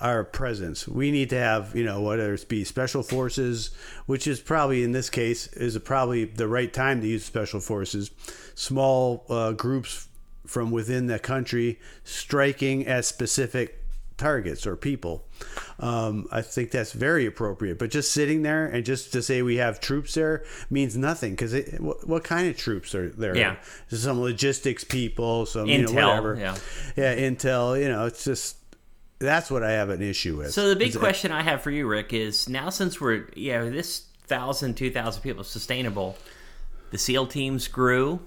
our 0.00 0.24
presence. 0.24 0.86
We 0.86 1.10
need 1.10 1.30
to 1.30 1.38
have, 1.38 1.74
you 1.74 1.84
know, 1.84 2.02
whether 2.02 2.34
it 2.34 2.48
be 2.48 2.64
special 2.64 3.02
forces, 3.02 3.70
which 4.06 4.26
is 4.26 4.40
probably 4.40 4.82
in 4.82 4.92
this 4.92 5.08
case 5.08 5.46
is 5.48 5.78
probably 5.78 6.24
the 6.24 6.48
right 6.48 6.72
time 6.72 7.00
to 7.00 7.06
use 7.06 7.24
special 7.24 7.60
forces, 7.60 8.10
small 8.54 9.24
uh, 9.30 9.52
groups 9.52 10.08
from 10.46 10.70
within 10.70 11.06
the 11.06 11.18
country 11.18 11.80
striking 12.04 12.86
at 12.86 13.04
specific 13.04 13.82
targets 14.16 14.66
or 14.66 14.76
people. 14.76 15.26
Um, 15.78 16.26
I 16.32 16.40
think 16.42 16.70
that's 16.70 16.92
very 16.92 17.26
appropriate. 17.26 17.78
But 17.78 17.90
just 17.90 18.12
sitting 18.12 18.42
there 18.42 18.66
and 18.66 18.84
just 18.84 19.12
to 19.12 19.22
say 19.22 19.42
we 19.42 19.56
have 19.56 19.80
troops 19.80 20.14
there 20.14 20.44
means 20.70 20.96
nothing 20.96 21.32
because 21.32 21.54
what, 21.78 22.06
what 22.06 22.24
kind 22.24 22.48
of 22.48 22.56
troops 22.56 22.94
are 22.94 23.10
there? 23.10 23.36
Yeah. 23.36 23.56
some 23.88 24.20
logistics 24.20 24.84
people, 24.84 25.46
some 25.46 25.66
you 25.66 25.82
know 25.82 25.88
Intel, 25.88 25.94
whatever. 25.94 26.36
yeah. 26.36 26.56
yeah, 26.96 27.16
intel. 27.16 27.80
You 27.80 27.88
know, 27.88 28.06
it's 28.06 28.24
just 28.24 28.56
that's 29.18 29.50
what 29.50 29.62
I 29.62 29.72
have 29.72 29.90
an 29.90 30.02
issue 30.02 30.36
with. 30.36 30.52
So 30.52 30.68
the 30.68 30.76
big 30.76 30.88
Is 30.88 30.96
it- 30.96 31.00
question 31.00 31.32
I 31.32 31.42
have 31.42 31.62
for 31.62 31.70
you, 31.70 31.86
Rick, 31.86 32.12
is 32.12 32.48
now 32.48 32.70
since 32.70 33.00
we're 33.00 33.28
yeah 33.34 33.64
this 33.64 34.06
thousand, 34.26 34.76
two 34.76 34.90
thousand 34.90 35.22
people 35.22 35.44
sustainable, 35.44 36.16
the 36.90 36.98
SEAL 36.98 37.28
teams 37.28 37.68
grew, 37.68 38.20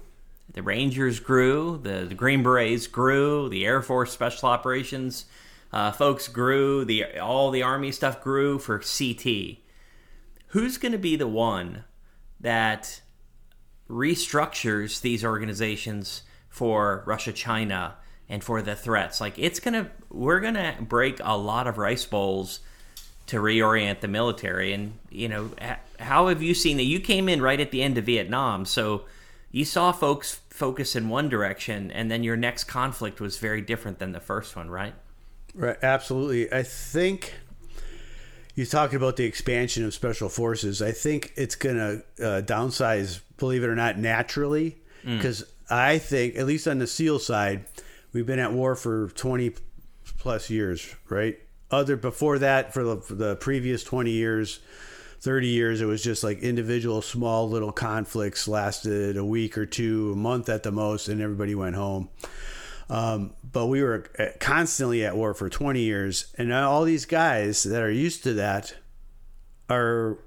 the 0.52 0.62
Rangers 0.62 1.20
grew, 1.20 1.78
the, 1.82 2.06
the 2.08 2.14
Green 2.14 2.42
Berets 2.42 2.86
grew, 2.86 3.48
the 3.48 3.64
Air 3.64 3.82
Force 3.82 4.10
Special 4.12 4.48
Operations 4.48 5.26
uh, 5.72 5.92
folks 5.92 6.26
grew, 6.26 6.84
the 6.84 7.18
all 7.20 7.50
the 7.50 7.62
Army 7.62 7.92
stuff 7.92 8.20
grew 8.20 8.58
for 8.58 8.78
CT. 8.80 9.58
Who's 10.48 10.78
going 10.78 10.92
to 10.92 10.98
be 10.98 11.14
the 11.14 11.28
one 11.28 11.84
that 12.40 13.00
restructures 13.88 15.00
these 15.00 15.24
organizations 15.24 16.22
for 16.48 17.04
Russia, 17.06 17.32
China, 17.32 17.94
and 18.30 18.42
for 18.42 18.62
the 18.62 18.74
threats. 18.74 19.20
Like 19.20 19.38
it's 19.38 19.60
gonna, 19.60 19.90
we're 20.08 20.40
gonna 20.40 20.76
break 20.80 21.20
a 21.22 21.36
lot 21.36 21.66
of 21.66 21.76
rice 21.76 22.06
bowls 22.06 22.60
to 23.26 23.36
reorient 23.36 24.00
the 24.00 24.08
military. 24.08 24.72
And 24.72 24.94
you 25.10 25.28
know, 25.28 25.50
how 25.98 26.28
have 26.28 26.42
you 26.42 26.54
seen 26.54 26.78
that? 26.78 26.84
You 26.84 27.00
came 27.00 27.28
in 27.28 27.42
right 27.42 27.60
at 27.60 27.72
the 27.72 27.82
end 27.82 27.98
of 27.98 28.04
Vietnam, 28.04 28.64
so 28.64 29.04
you 29.50 29.66
saw 29.66 29.92
folks 29.92 30.40
focus 30.48 30.96
in 30.96 31.08
one 31.08 31.28
direction, 31.28 31.90
and 31.90 32.10
then 32.10 32.22
your 32.22 32.36
next 32.36 32.64
conflict 32.64 33.20
was 33.20 33.36
very 33.36 33.60
different 33.60 33.98
than 33.98 34.12
the 34.12 34.20
first 34.20 34.56
one, 34.56 34.70
right? 34.70 34.94
Right, 35.54 35.76
absolutely. 35.82 36.52
I 36.52 36.62
think 36.62 37.34
you 38.54 38.64
talked 38.64 38.94
about 38.94 39.16
the 39.16 39.24
expansion 39.24 39.84
of 39.84 39.92
special 39.92 40.28
forces. 40.28 40.80
I 40.80 40.92
think 40.92 41.32
it's 41.34 41.56
going 41.56 41.76
to 41.76 42.24
uh, 42.24 42.42
downsize, 42.42 43.20
believe 43.38 43.64
it 43.64 43.68
or 43.68 43.74
not, 43.74 43.98
naturally. 43.98 44.76
Because 45.02 45.44
I 45.70 45.98
think, 45.98 46.36
at 46.36 46.46
least 46.46 46.68
on 46.68 46.78
the 46.78 46.86
SEAL 46.86 47.20
side, 47.20 47.64
we've 48.12 48.26
been 48.26 48.38
at 48.38 48.52
war 48.52 48.74
for 48.74 49.08
20 49.08 49.54
plus 50.18 50.50
years, 50.50 50.94
right? 51.08 51.38
Other 51.70 51.96
before 51.96 52.38
that, 52.38 52.74
for 52.74 52.82
the, 52.82 52.96
for 52.98 53.14
the 53.14 53.36
previous 53.36 53.84
20 53.84 54.10
years, 54.10 54.60
30 55.20 55.48
years, 55.48 55.80
it 55.80 55.86
was 55.86 56.02
just 56.02 56.24
like 56.24 56.40
individual 56.40 57.02
small 57.02 57.48
little 57.48 57.72
conflicts 57.72 58.48
lasted 58.48 59.16
a 59.16 59.24
week 59.24 59.56
or 59.58 59.66
two, 59.66 60.12
a 60.12 60.16
month 60.16 60.48
at 60.48 60.62
the 60.62 60.72
most, 60.72 61.08
and 61.08 61.20
everybody 61.20 61.54
went 61.54 61.76
home. 61.76 62.08
Um, 62.88 63.34
but 63.52 63.66
we 63.66 63.82
were 63.82 64.06
constantly 64.40 65.04
at 65.04 65.16
war 65.16 65.32
for 65.34 65.48
20 65.48 65.80
years, 65.80 66.34
and 66.36 66.52
all 66.52 66.84
these 66.84 67.04
guys 67.04 67.62
that 67.62 67.82
are 67.82 67.90
used 67.90 68.24
to 68.24 68.34
that 68.34 68.74
are 69.68 70.18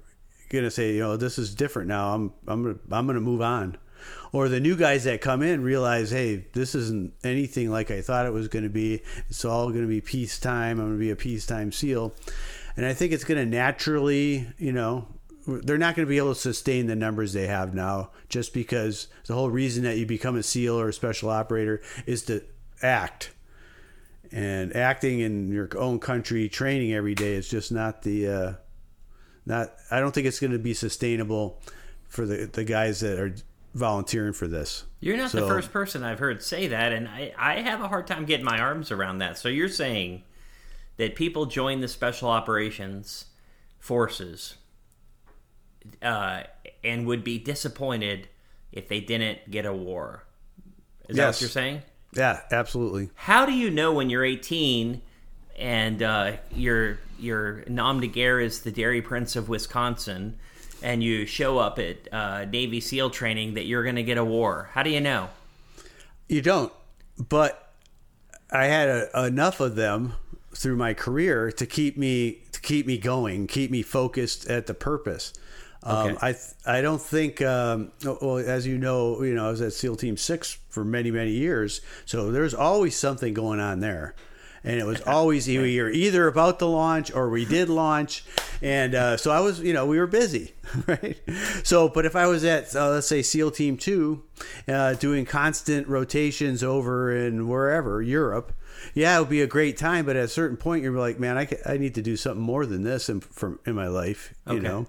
gonna 0.48 0.70
say, 0.70 0.94
you 0.94 1.00
know, 1.00 1.16
this 1.16 1.38
is 1.38 1.54
different 1.54 1.88
now. 1.88 2.14
I'm 2.14 2.32
I'm 2.46 2.62
gonna 2.62 2.78
I'm 2.90 3.06
gonna 3.06 3.20
move 3.20 3.42
on. 3.42 3.76
Or 4.32 4.48
the 4.48 4.60
new 4.60 4.76
guys 4.76 5.04
that 5.04 5.20
come 5.20 5.42
in 5.42 5.62
realize, 5.62 6.10
hey, 6.10 6.46
this 6.52 6.74
isn't 6.74 7.14
anything 7.22 7.70
like 7.70 7.90
I 7.90 8.00
thought 8.02 8.26
it 8.26 8.32
was 8.32 8.48
going 8.48 8.64
to 8.64 8.68
be. 8.68 9.02
It's 9.28 9.44
all 9.44 9.68
going 9.70 9.82
to 9.82 9.88
be 9.88 10.00
peacetime. 10.00 10.80
I'm 10.80 10.86
going 10.86 10.92
to 10.92 10.98
be 10.98 11.10
a 11.10 11.16
peacetime 11.16 11.70
SEAL, 11.70 12.14
and 12.76 12.84
I 12.84 12.94
think 12.94 13.12
it's 13.12 13.24
going 13.24 13.38
to 13.38 13.46
naturally, 13.46 14.48
you 14.58 14.72
know, 14.72 15.06
they're 15.46 15.78
not 15.78 15.94
going 15.94 16.06
to 16.06 16.10
be 16.10 16.18
able 16.18 16.34
to 16.34 16.40
sustain 16.40 16.86
the 16.86 16.96
numbers 16.96 17.32
they 17.32 17.46
have 17.46 17.74
now 17.74 18.10
just 18.28 18.54
because 18.54 19.08
the 19.26 19.34
whole 19.34 19.50
reason 19.50 19.84
that 19.84 19.98
you 19.98 20.06
become 20.06 20.36
a 20.36 20.42
SEAL 20.42 20.80
or 20.80 20.88
a 20.88 20.92
special 20.92 21.28
operator 21.30 21.82
is 22.06 22.22
to 22.24 22.42
act. 22.82 23.30
And 24.32 24.74
acting 24.74 25.20
in 25.20 25.52
your 25.52 25.68
own 25.76 26.00
country, 26.00 26.48
training 26.48 26.92
every 26.92 27.14
day 27.14 27.34
is 27.34 27.48
just 27.48 27.70
not 27.70 28.02
the 28.02 28.26
uh, 28.26 28.52
not. 29.46 29.74
I 29.90 30.00
don't 30.00 30.12
think 30.12 30.26
it's 30.26 30.40
going 30.40 30.52
to 30.52 30.58
be 30.58 30.74
sustainable 30.74 31.60
for 32.08 32.26
the 32.26 32.46
the 32.46 32.64
guys 32.64 33.00
that 33.00 33.20
are 33.20 33.34
volunteering 33.74 34.32
for 34.32 34.46
this. 34.46 34.84
You're 35.00 35.16
not 35.16 35.32
the 35.32 35.46
first 35.46 35.72
person 35.72 36.02
I've 36.02 36.18
heard 36.18 36.42
say 36.42 36.68
that, 36.68 36.92
and 36.92 37.08
I, 37.08 37.34
I 37.36 37.60
have 37.60 37.80
a 37.82 37.88
hard 37.88 38.06
time 38.06 38.24
getting 38.24 38.46
my 38.46 38.58
arms 38.58 38.90
around 38.90 39.18
that. 39.18 39.36
So 39.36 39.48
you're 39.48 39.68
saying 39.68 40.22
that 40.96 41.14
people 41.14 41.46
join 41.46 41.80
the 41.80 41.88
special 41.88 42.28
operations 42.28 43.26
forces 43.78 44.54
uh, 46.00 46.44
and 46.82 47.06
would 47.06 47.24
be 47.24 47.38
disappointed 47.38 48.28
if 48.72 48.88
they 48.88 49.00
didn't 49.00 49.50
get 49.50 49.66
a 49.66 49.72
war. 49.72 50.24
Is 51.08 51.16
that 51.16 51.26
what 51.26 51.40
you're 51.40 51.50
saying? 51.50 51.82
Yeah, 52.14 52.40
absolutely. 52.50 53.10
How 53.14 53.44
do 53.44 53.52
you 53.52 53.70
know 53.70 53.92
when 53.92 54.08
you're 54.08 54.24
18 54.24 55.02
and 55.58 56.02
uh, 56.02 56.32
your 56.54 56.98
your 57.18 57.64
nom 57.68 58.00
de 58.00 58.06
guerre 58.06 58.40
is 58.40 58.62
the 58.62 58.72
Dairy 58.72 59.02
Prince 59.02 59.36
of 59.36 59.48
Wisconsin, 59.48 60.38
and 60.84 61.02
you 61.02 61.26
show 61.26 61.58
up 61.58 61.78
at 61.78 62.12
uh, 62.12 62.44
Navy 62.44 62.80
SEAL 62.80 63.10
training 63.10 63.54
that 63.54 63.64
you're 63.64 63.82
going 63.82 63.96
to 63.96 64.02
get 64.02 64.18
a 64.18 64.24
war? 64.24 64.70
How 64.72 64.82
do 64.82 64.90
you 64.90 65.00
know? 65.00 65.30
You 66.28 66.42
don't, 66.42 66.72
but 67.18 67.72
I 68.52 68.66
had 68.66 68.88
a, 68.88 69.24
enough 69.26 69.60
of 69.60 69.74
them 69.74 70.14
through 70.54 70.76
my 70.76 70.94
career 70.94 71.50
to 71.50 71.66
keep 71.66 71.96
me 71.96 72.42
to 72.52 72.60
keep 72.60 72.86
me 72.86 72.98
going, 72.98 73.46
keep 73.46 73.70
me 73.70 73.82
focused 73.82 74.46
at 74.48 74.66
the 74.66 74.74
purpose. 74.74 75.32
Um, 75.82 76.08
Okay. 76.08 76.16
I 76.22 76.32
th- 76.32 76.54
I 76.64 76.80
don't 76.80 77.02
think 77.02 77.42
um, 77.42 77.92
well 78.04 78.38
as 78.38 78.66
you 78.66 78.78
know 78.78 79.22
you 79.22 79.34
know 79.34 79.48
I 79.48 79.50
was 79.50 79.60
at 79.60 79.72
SEAL 79.72 79.96
Team 79.96 80.16
Six 80.16 80.58
for 80.68 80.84
many 80.84 81.10
many 81.10 81.32
years, 81.32 81.80
so 82.06 82.30
there's 82.30 82.54
always 82.54 82.96
something 82.96 83.34
going 83.34 83.60
on 83.60 83.80
there. 83.80 84.14
And 84.64 84.80
it 84.80 84.86
was 84.86 85.02
always 85.02 85.46
you 85.46 85.60
were 85.60 85.90
either 85.90 86.26
about 86.26 86.58
to 86.60 86.66
launch 86.66 87.14
or 87.14 87.28
we 87.28 87.44
did 87.44 87.68
launch, 87.68 88.24
and 88.62 88.94
uh, 88.94 89.16
so 89.18 89.30
I 89.30 89.40
was, 89.40 89.60
you 89.60 89.74
know, 89.74 89.84
we 89.84 89.98
were 89.98 90.06
busy, 90.06 90.54
right? 90.86 91.18
So, 91.64 91.90
but 91.90 92.06
if 92.06 92.16
I 92.16 92.26
was 92.26 92.44
at, 92.46 92.74
uh, 92.74 92.88
let's 92.90 93.06
say, 93.06 93.20
SEAL 93.20 93.50
Team 93.50 93.76
Two, 93.76 94.22
uh, 94.66 94.94
doing 94.94 95.26
constant 95.26 95.86
rotations 95.86 96.62
over 96.64 97.14
in 97.14 97.46
wherever 97.46 98.00
Europe, 98.00 98.54
yeah, 98.94 99.16
it 99.16 99.20
would 99.20 99.28
be 99.28 99.42
a 99.42 99.46
great 99.46 99.76
time. 99.76 100.06
But 100.06 100.16
at 100.16 100.24
a 100.24 100.28
certain 100.28 100.56
point, 100.56 100.82
you're 100.82 100.98
like, 100.98 101.20
man, 101.20 101.36
I, 101.36 101.46
I 101.66 101.76
need 101.76 101.94
to 101.96 102.02
do 102.02 102.16
something 102.16 102.42
more 102.42 102.64
than 102.64 102.82
this 102.84 103.10
in, 103.10 103.20
from 103.20 103.58
in 103.66 103.74
my 103.74 103.88
life, 103.88 104.32
you 104.46 104.54
Okay. 104.54 104.62
know. 104.66 104.86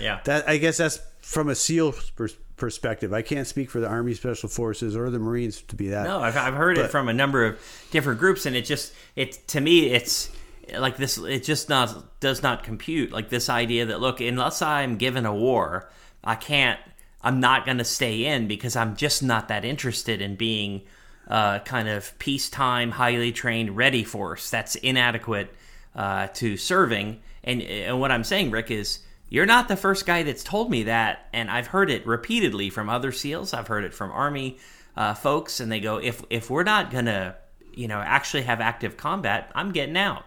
Yeah. 0.00 0.20
That 0.24 0.48
I 0.48 0.56
guess 0.56 0.78
that's 0.78 1.00
from 1.22 1.48
a 1.48 1.54
SEAL 1.54 1.94
pers- 2.14 2.36
perspective. 2.56 3.12
I 3.12 3.22
can't 3.22 3.46
speak 3.46 3.70
for 3.70 3.80
the 3.80 3.88
Army 3.88 4.14
Special 4.14 4.48
Forces 4.48 4.94
or 4.94 5.08
the 5.10 5.18
Marines 5.18 5.62
to 5.62 5.76
be 5.76 5.88
that. 5.88 6.04
No, 6.04 6.20
I've, 6.20 6.36
I've 6.36 6.54
heard 6.54 6.78
it 6.78 6.90
from 6.90 7.08
a 7.08 7.12
number 7.12 7.46
of 7.46 7.58
different 7.90 8.20
groups, 8.20 8.46
and 8.46 8.54
it 8.54 8.64
just 8.64 8.92
it 9.16 9.46
to 9.48 9.60
me 9.60 9.86
it's 9.86 10.30
like 10.76 10.96
this. 10.96 11.18
It 11.18 11.44
just 11.44 11.68
not 11.68 12.20
does 12.20 12.42
not 12.42 12.62
compute. 12.62 13.12
Like 13.12 13.30
this 13.30 13.48
idea 13.48 13.86
that 13.86 14.00
look, 14.00 14.20
unless 14.20 14.62
I'm 14.62 14.96
given 14.96 15.26
a 15.26 15.34
war, 15.34 15.90
I 16.22 16.34
can't. 16.34 16.78
I'm 17.24 17.38
not 17.40 17.64
going 17.64 17.78
to 17.78 17.84
stay 17.84 18.26
in 18.26 18.48
because 18.48 18.74
I'm 18.74 18.96
just 18.96 19.22
not 19.22 19.48
that 19.48 19.64
interested 19.64 20.20
in 20.20 20.34
being 20.34 20.82
uh, 21.28 21.60
kind 21.60 21.88
of 21.88 22.18
peacetime, 22.18 22.90
highly 22.90 23.30
trained, 23.30 23.76
ready 23.76 24.02
force 24.02 24.50
that's 24.50 24.74
inadequate 24.74 25.54
uh, 25.94 26.26
to 26.34 26.56
serving. 26.56 27.20
And, 27.44 27.62
and 27.62 28.00
what 28.00 28.10
I'm 28.10 28.24
saying, 28.24 28.50
Rick, 28.50 28.72
is 28.72 29.00
you're 29.32 29.46
not 29.46 29.66
the 29.66 29.76
first 29.76 30.04
guy 30.04 30.22
that's 30.24 30.44
told 30.44 30.70
me 30.70 30.82
that, 30.82 31.26
and 31.32 31.50
I've 31.50 31.68
heard 31.68 31.90
it 31.90 32.06
repeatedly 32.06 32.68
from 32.68 32.90
other 32.90 33.12
SEALs. 33.12 33.54
I've 33.54 33.66
heard 33.66 33.82
it 33.84 33.94
from 33.94 34.10
Army 34.10 34.58
uh, 34.94 35.14
folks, 35.14 35.58
and 35.58 35.72
they 35.72 35.80
go, 35.80 35.96
if 35.96 36.22
if 36.28 36.50
we're 36.50 36.64
not 36.64 36.90
gonna, 36.90 37.36
you 37.72 37.88
know, 37.88 37.98
actually 37.98 38.42
have 38.42 38.60
active 38.60 38.98
combat, 38.98 39.50
I'm 39.54 39.72
getting 39.72 39.96
out. 39.96 40.24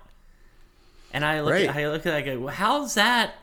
And 1.14 1.24
I 1.24 1.42
look, 1.42 1.54
Right. 1.54 1.70
at, 1.70 1.76
I 1.76 1.88
look 1.88 2.06
at, 2.08 2.14
it, 2.14 2.18
I 2.18 2.22
go, 2.22 2.40
well, 2.40 2.56
how's 2.56 2.96
that? 2.96 3.36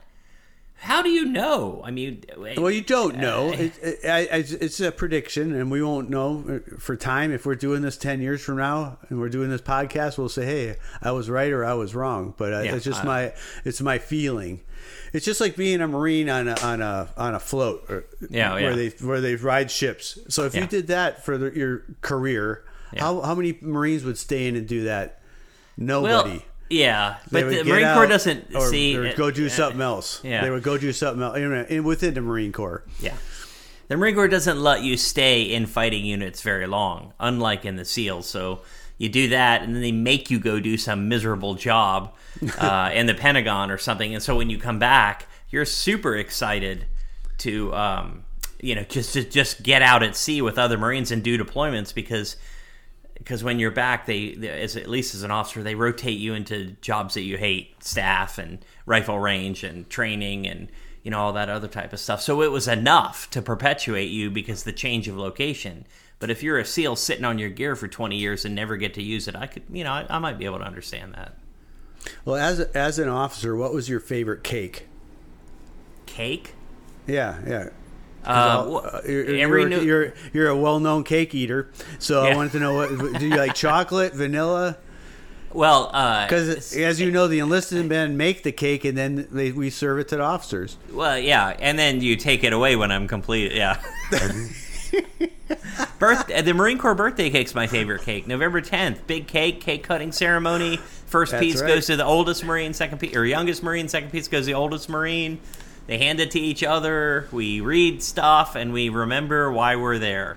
How 0.83 1.01
do 1.01 1.11
you 1.11 1.25
know? 1.27 1.81
I 1.85 1.93
mean, 1.93 2.25
eh, 2.29 2.55
Well, 2.59 2.71
you 2.71 2.81
don't 2.81 3.15
eh. 3.15 3.21
know. 3.21 3.53
It, 3.53 3.73
it, 3.81 3.99
eh, 4.03 4.13
I, 4.13 4.19
I, 4.39 4.45
it's 4.61 4.81
a 4.81 4.91
prediction, 4.91 5.55
and 5.55 5.71
we 5.71 5.81
won't 5.81 6.11
know 6.11 6.61
for 6.81 6.97
time. 6.97 7.33
If 7.33 7.47
we're 7.47 7.55
doing 7.55 7.83
this 7.83 7.97
ten 7.97 8.21
years 8.21 8.43
from 8.43 8.57
now, 8.57 8.99
and 9.09 9.21
we're 9.21 9.29
doing 9.29 9.49
this 9.49 9.61
podcast, 9.61 10.19
we'll 10.19 10.29
say, 10.29 10.45
"Hey, 10.45 10.77
I 11.01 11.13
was 11.13 11.31
right 11.31 11.53
or 11.53 11.65
I 11.65 11.75
was 11.75 11.95
wrong." 11.95 12.35
But 12.37 12.53
uh, 12.53 12.61
Yeah, 12.63 12.75
it's 12.75 12.85
just 12.85 13.03
I- 13.03 13.07
my 13.07 13.33
it's 13.65 13.81
my 13.81 13.99
feeling. 13.99 14.61
It's 15.13 15.25
just 15.25 15.41
like 15.41 15.55
being 15.55 15.81
a 15.81 15.87
marine 15.87 16.29
on 16.29 16.49
a 16.49 16.59
on 16.63 16.83
a 16.83 17.09
on 17.17 17.37
a 17.37 17.39
float, 17.39 17.85
or, 17.89 18.05
Yeah, 18.29 18.51
oh, 18.51 18.55
where 18.55 18.71
yeah. 18.71 18.77
they 18.77 18.89
where 19.07 19.21
they 19.21 19.37
ride 19.37 19.71
ships. 19.71 20.19
So 20.29 20.47
if 20.47 20.55
Yeah. 20.55 20.63
you 20.63 20.67
did 20.67 20.89
that 20.89 21.25
for 21.25 21.39
the, 21.39 21.57
your 21.57 21.85
career, 22.01 22.65
how 22.97 23.21
how 23.21 23.37
many 23.37 23.57
marines 23.61 24.03
would 24.03 24.19
stay 24.19 24.49
in 24.49 24.57
and 24.57 24.67
do 24.67 24.83
that? 24.85 25.21
well, 25.79 26.03
Nobody. 26.03 26.45
Yeah, 26.73 27.17
They 27.31 27.43
but 27.43 27.51
the 27.51 27.65
Marine 27.65 27.95
Corps 27.95 28.07
doesn't 28.07 28.55
or, 28.55 28.69
see 28.69 28.97
or 28.97 29.15
go 29.15 29.31
do 29.31 29.49
something 29.49 29.81
else. 29.81 30.23
yeah. 30.25 30.43
they 30.43 30.51
would 30.51 30.63
go 30.63 30.79
do 30.79 30.93
something 30.93 31.23
else 31.23 31.37
in- 31.37 31.85
within 31.85 32.15
the 32.15 32.21
Marine 32.21 32.53
Corps. 32.53 32.85
Yeah. 33.01 33.15
The 33.89 33.97
Marine 33.97 34.15
Corps 34.15 34.29
doesn't 34.29 34.59
let 34.61 34.83
you 34.83 34.97
stay 34.97 35.43
in 35.43 35.67
fighting 35.67 36.05
units 36.07 36.41
very 36.41 36.67
long, 36.67 37.13
unlike 37.21 37.65
in 37.65 37.77
the 37.77 37.85
SEALs. 37.85 38.27
So 38.27 38.63
you 38.97 39.09
do 39.09 39.29
that, 39.29 39.63
and 39.63 39.75
then 39.75 39.83
they 39.83 39.93
make 39.93 40.31
you 40.31 40.39
go 40.39 40.61
do 40.61 40.79
some 40.79 41.09
miserable 41.09 41.55
job 41.55 42.15
uh, 42.59 42.91
in 42.95 43.07
the 43.07 43.15
Pentagon 43.15 43.71
or 43.71 43.79
something. 43.79 44.15
And 44.15 44.23
so 44.23 44.37
when 44.37 44.49
you 44.49 44.59
come 44.59 44.79
back, 44.79 45.27
you're 45.51 45.65
super 45.67 46.17
excited 46.17 46.87
to, 47.39 47.75
um, 47.75 48.25
you 48.61 48.75
know, 48.75 48.85
just 48.85 49.13
to 49.13 49.25
just 49.25 49.63
get 49.63 49.83
out 49.83 50.03
at 50.03 50.17
sea 50.17 50.41
with 50.41 50.57
other 50.57 50.79
Marines 50.79 51.11
and 51.11 51.23
do 51.23 51.37
deployments 51.37 51.93
because 51.93 52.37
because 53.23 53.45
when 53.45 53.59
you're 53.61 53.71
back, 53.71 54.07
they, 54.07 54.35
they- 54.35 54.49
as 54.63 54.77
at 54.77 54.89
least 54.89 55.15
as 55.15 55.23
an 55.23 55.31
officer, 55.31 55.63
they 55.63 55.75
rotate 55.77 56.19
you 56.19 56.35
into 56.35 56.73
jobs 56.81 57.15
that 57.15 57.23
you 57.23 57.37
hate, 57.39 57.83
staff 57.83 58.37
and 58.39 58.65
rifle 58.85 59.19
range 59.19 59.63
and 59.63 59.89
training 59.89 60.47
and 60.47 60.69
you 61.05 61.11
know 61.11 61.19
all 61.21 61.33
that 61.33 61.49
other 61.49 61.69
type 61.69 61.93
of 61.93 62.01
stuff. 62.01 62.21
So 62.21 62.43
it 62.43 62.51
was 62.51 62.67
enough 62.69 63.31
to 63.31 63.41
perpetuate 63.43 64.11
you 64.11 64.31
because 64.31 64.65
the 64.65 64.73
change 64.73 65.09
of 65.09 65.17
location. 65.17 65.87
But 66.19 66.31
if 66.31 66.43
you're 66.43 66.59
a 66.59 66.65
SEAL 66.65 66.97
sitting 66.97 67.25
on 67.25 67.39
your 67.39 67.49
gear 67.51 67.75
for 67.75 67.89
20 67.89 68.17
years 68.17 68.45
and 68.45 68.55
never 68.55 68.77
get 68.77 68.95
to 68.95 69.03
use 69.03 69.27
it, 69.27 69.35
I 69.35 69.47
could, 69.49 69.65
you 69.73 69.83
know, 69.83 69.91
I, 69.91 70.07
I 70.09 70.19
might 70.21 70.39
be 70.39 70.45
able 70.45 70.59
to 70.59 70.65
understand 70.65 71.15
that. 71.15 71.37
Well, 72.25 72.37
as 72.37 72.61
as 72.61 72.99
an 72.99 73.09
officer, 73.09 73.55
what 73.57 73.73
was 73.73 73.89
your 73.89 74.01
favorite 74.01 74.43
cake? 74.45 74.87
Cake. 76.07 76.55
Yeah, 77.07 77.39
yeah. 77.47 77.69
Uh, 78.25 78.65
Well, 78.67 78.71
well, 78.83 78.91
uh, 78.97 79.01
you're, 79.07 79.35
you're, 79.35 79.69
new- 79.69 79.81
you're 79.81 80.15
you're 80.33 80.49
a 80.49 80.57
well-known 80.57 81.05
cake 81.05 81.35
eater, 81.35 81.69
so 81.99 82.23
I 82.25 82.35
wanted 82.37 82.53
to 82.53 82.61
know 82.61 82.75
what 82.75 83.19
do 83.19 83.27
you 83.27 83.37
like 83.37 83.55
chocolate, 83.55 84.15
vanilla? 84.15 84.77
well, 85.53 85.91
uh, 85.93 86.25
Because 86.27 86.75
as 86.77 87.01
you 87.01 87.11
know, 87.11 87.27
the 87.29 87.41
enlisted 87.41 87.85
men 87.87 88.17
make 88.17 88.43
the 88.43 88.53
cake 88.53 88.85
and 88.87 88.97
then 88.97 89.27
they, 89.31 89.53
we 89.53 89.69
serve 89.71 89.99
it 89.99 90.09
to 90.09 90.17
the 90.17 90.23
officers. 90.23 90.77
Well, 90.93 91.19
yeah, 91.19 91.55
and 91.59 91.79
then 91.79 92.01
you 92.01 92.17
take 92.17 92.43
it 92.45 92.53
away 92.53 92.75
when 92.77 92.91
I'm 92.93 93.07
complete. 93.09 93.53
Yeah. 93.53 93.83
Birth, 95.99 96.31
uh, 96.31 96.43
the 96.43 96.53
Marine 96.55 96.79
Corps 96.79 96.95
birthday 96.95 97.31
cake's 97.31 97.55
my 97.55 97.67
favorite 97.67 98.03
cake. 98.03 98.27
November 98.27 98.61
10th, 98.61 99.07
big 99.07 99.27
cake, 99.27 99.61
cake 99.61 99.83
cutting 99.85 100.11
ceremony. 100.13 100.79
First 101.07 101.33
That's 101.33 101.43
piece 101.43 101.61
right. 101.61 101.69
goes 101.69 101.87
to 101.87 101.97
the 101.97 102.05
oldest 102.05 102.45
Marine, 102.45 102.73
second 102.75 102.99
piece 102.99 103.15
or 103.15 103.25
youngest 103.25 103.63
Marine, 103.63 103.89
second 103.89 104.11
piece 104.11 104.29
goes 104.29 104.43
to 104.43 104.47
the 104.47 104.55
oldest 104.55 104.89
Marine. 104.89 105.39
They 105.87 105.99
hand 105.99 106.21
it 106.21 106.31
to 106.33 106.41
each 106.41 106.63
other. 106.63 107.29
We 107.33 107.61
read 107.61 108.03
stuff 108.03 108.55
and 108.55 108.73
we 108.73 108.89
remember 108.89 109.51
why 109.51 109.77
we're 109.77 109.99
there. 109.99 110.37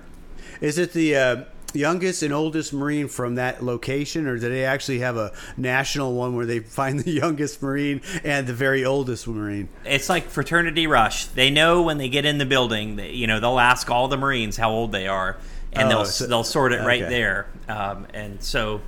Is 0.60 0.78
it 0.78 0.92
the 0.92 1.16
uh, 1.16 1.44
youngest 1.72 2.22
and 2.22 2.32
oldest 2.32 2.72
Marine 2.72 3.08
from 3.08 3.34
that 3.36 3.62
location, 3.62 4.26
or 4.26 4.38
do 4.38 4.48
they 4.48 4.64
actually 4.64 5.00
have 5.00 5.16
a 5.16 5.32
national 5.56 6.14
one 6.14 6.34
where 6.34 6.46
they 6.46 6.60
find 6.60 6.98
the 7.04 7.10
youngest 7.10 7.62
Marine 7.62 8.00
and 8.24 8.46
the 8.46 8.54
very 8.54 8.84
oldest 8.84 9.28
Marine? 9.28 9.68
It's 9.84 10.08
like 10.08 10.28
fraternity 10.28 10.86
rush. 10.86 11.26
They 11.26 11.50
know 11.50 11.82
when 11.82 11.98
they 11.98 12.08
get 12.08 12.24
in 12.24 12.38
the 12.38 12.46
building, 12.46 12.96
that, 12.96 13.10
you 13.10 13.26
know, 13.26 13.38
they'll 13.40 13.58
ask 13.60 13.90
all 13.90 14.08
the 14.08 14.16
Marines 14.16 14.56
how 14.56 14.70
old 14.70 14.92
they 14.92 15.06
are, 15.06 15.36
and 15.72 15.86
Oh, 15.86 15.88
they'll 15.88 16.04
so- 16.06 16.26
they'll 16.26 16.44
sort 16.44 16.72
it 16.72 16.80
right 16.80 17.02
okay. 17.02 17.10
there. 17.10 17.46
Um, 17.68 18.06
and 18.14 18.42
so 18.42 18.80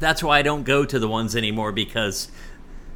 that's 0.00 0.22
why 0.22 0.38
I 0.38 0.42
don't 0.42 0.64
go 0.64 0.84
to 0.84 0.98
the 0.98 1.08
ones 1.08 1.36
anymore 1.36 1.72
because 1.72 2.28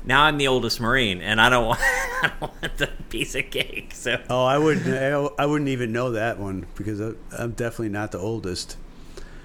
now 0.04 0.22
I'm 0.24 0.38
the 0.38 0.48
oldest 0.48 0.80
Marine, 0.80 1.20
and 1.20 1.40
I 1.40 1.48
don't 1.48 1.66
want, 1.68 1.80
I 1.80 2.32
don't 2.40 2.40
want 2.62 2.76
the 2.78 2.88
piece 3.08 3.34
of 3.34 3.50
cake. 3.50 3.92
So 3.94 4.18
Oh, 4.28 4.44
I 4.44 4.58
wouldn't. 4.58 4.86
I, 5.38 5.46
wouldn't 5.46 5.68
even 5.68 5.92
know 5.92 6.12
that 6.12 6.38
one 6.38 6.66
because 6.76 7.00
I'm 7.00 7.52
definitely 7.52 7.90
not 7.90 8.12
the 8.12 8.18
oldest. 8.18 8.76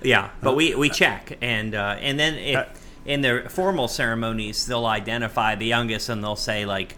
yeah, 0.03 0.29
but 0.41 0.55
we 0.55 0.75
we 0.75 0.89
check, 0.89 1.37
and 1.41 1.73
uh, 1.75 1.97
and 1.99 2.19
then 2.19 2.55
Uh, 2.55 2.65
in 3.05 3.21
their 3.21 3.49
formal 3.49 3.87
ceremonies, 3.87 4.65
they'll 4.65 4.85
identify 4.85 5.55
the 5.55 5.65
youngest, 5.67 6.09
and 6.09 6.23
they'll 6.23 6.35
say 6.35 6.65
like. 6.65 6.95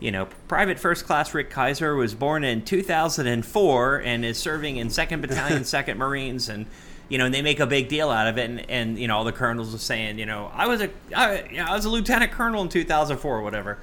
You 0.00 0.12
know, 0.12 0.28
Private 0.46 0.78
First 0.78 1.06
Class 1.06 1.34
Rick 1.34 1.50
Kaiser 1.50 1.96
was 1.96 2.14
born 2.14 2.44
in 2.44 2.62
2004 2.64 3.96
and 3.96 4.24
is 4.24 4.38
serving 4.38 4.76
in 4.76 4.90
Second 4.90 5.22
Battalion, 5.22 5.64
Second 5.76 5.98
Marines, 5.98 6.48
and 6.48 6.66
you 7.08 7.18
know, 7.18 7.24
and 7.24 7.34
they 7.34 7.42
make 7.42 7.60
a 7.60 7.66
big 7.66 7.88
deal 7.88 8.10
out 8.10 8.26
of 8.26 8.38
it. 8.38 8.50
And, 8.50 8.70
and 8.70 8.98
you 8.98 9.08
know, 9.08 9.16
all 9.16 9.24
the 9.24 9.32
colonels 9.32 9.74
are 9.74 9.78
saying, 9.78 10.18
you 10.18 10.26
know, 10.26 10.50
I 10.52 10.66
was 10.66 10.80
a, 10.82 10.90
I, 11.14 11.48
yeah, 11.52 11.70
I 11.70 11.74
was 11.74 11.84
a 11.84 11.90
lieutenant 11.90 12.32
colonel 12.32 12.62
in 12.62 12.68
2004 12.68 13.38
or 13.38 13.42
whatever. 13.42 13.78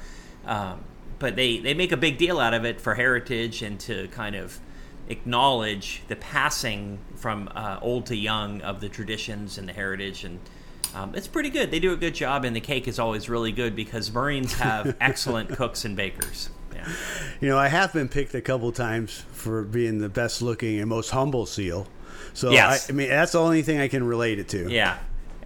Um, 0.46 0.84
but 1.18 1.36
they 1.36 1.60
they 1.60 1.74
make 1.74 1.92
a 1.92 1.98
big 1.98 2.18
deal 2.18 2.40
out 2.40 2.54
of 2.54 2.66
it 2.66 2.80
for 2.80 2.96
heritage 2.96 3.62
and 3.62 3.80
to 3.82 4.08
kind 4.10 4.36
of 4.36 4.60
acknowledge 5.08 6.02
the 6.08 6.16
passing 6.16 7.00
from 7.16 7.50
uh, 7.56 7.80
old 7.82 8.08
to 8.08 8.16
young 8.16 8.62
of 8.62 8.82
the 8.82 8.90
traditions 8.90 9.58
and 9.58 9.68
the 9.68 9.74
heritage 9.74 10.24
and. 10.24 10.40
Um, 10.94 11.14
it's 11.14 11.28
pretty 11.28 11.50
good. 11.50 11.72
They 11.72 11.82
do 11.82 11.92
a 11.92 11.98
good 11.98 12.16
job, 12.16 12.46
and 12.46 12.56
the 12.56 12.62
cake 12.62 12.88
is 12.88 13.00
always 13.00 13.28
really 13.28 13.52
good 13.52 13.76
because 13.76 14.14
Marines 14.14 14.54
have 14.54 14.96
excellent 15.02 15.50
cooks 15.50 15.84
and 15.84 15.94
bakers. 15.94 16.50
Yeah. 16.74 16.88
You 17.42 17.50
know, 17.50 17.58
I 17.58 17.68
have 17.68 17.92
been 17.92 18.08
picked 18.08 18.34
a 18.34 18.40
couple 18.40 18.72
times 18.72 19.26
for 19.34 19.64
being 19.64 19.98
the 19.98 20.08
best 20.08 20.42
looking 20.42 20.80
and 20.80 20.88
most 20.88 21.10
humble 21.10 21.46
SEAL. 21.46 21.86
So 22.36 22.52
Yes. 22.52 22.90
I, 22.90 22.94
I 22.94 22.96
mean, 22.96 23.10
that's 23.10 23.32
the 23.32 23.40
only 23.40 23.64
thing 23.64 23.80
I 23.80 23.88
can 23.88 24.04
relate 24.04 24.38
it 24.40 24.48
to. 24.50 24.70
Yeah. 24.70 24.98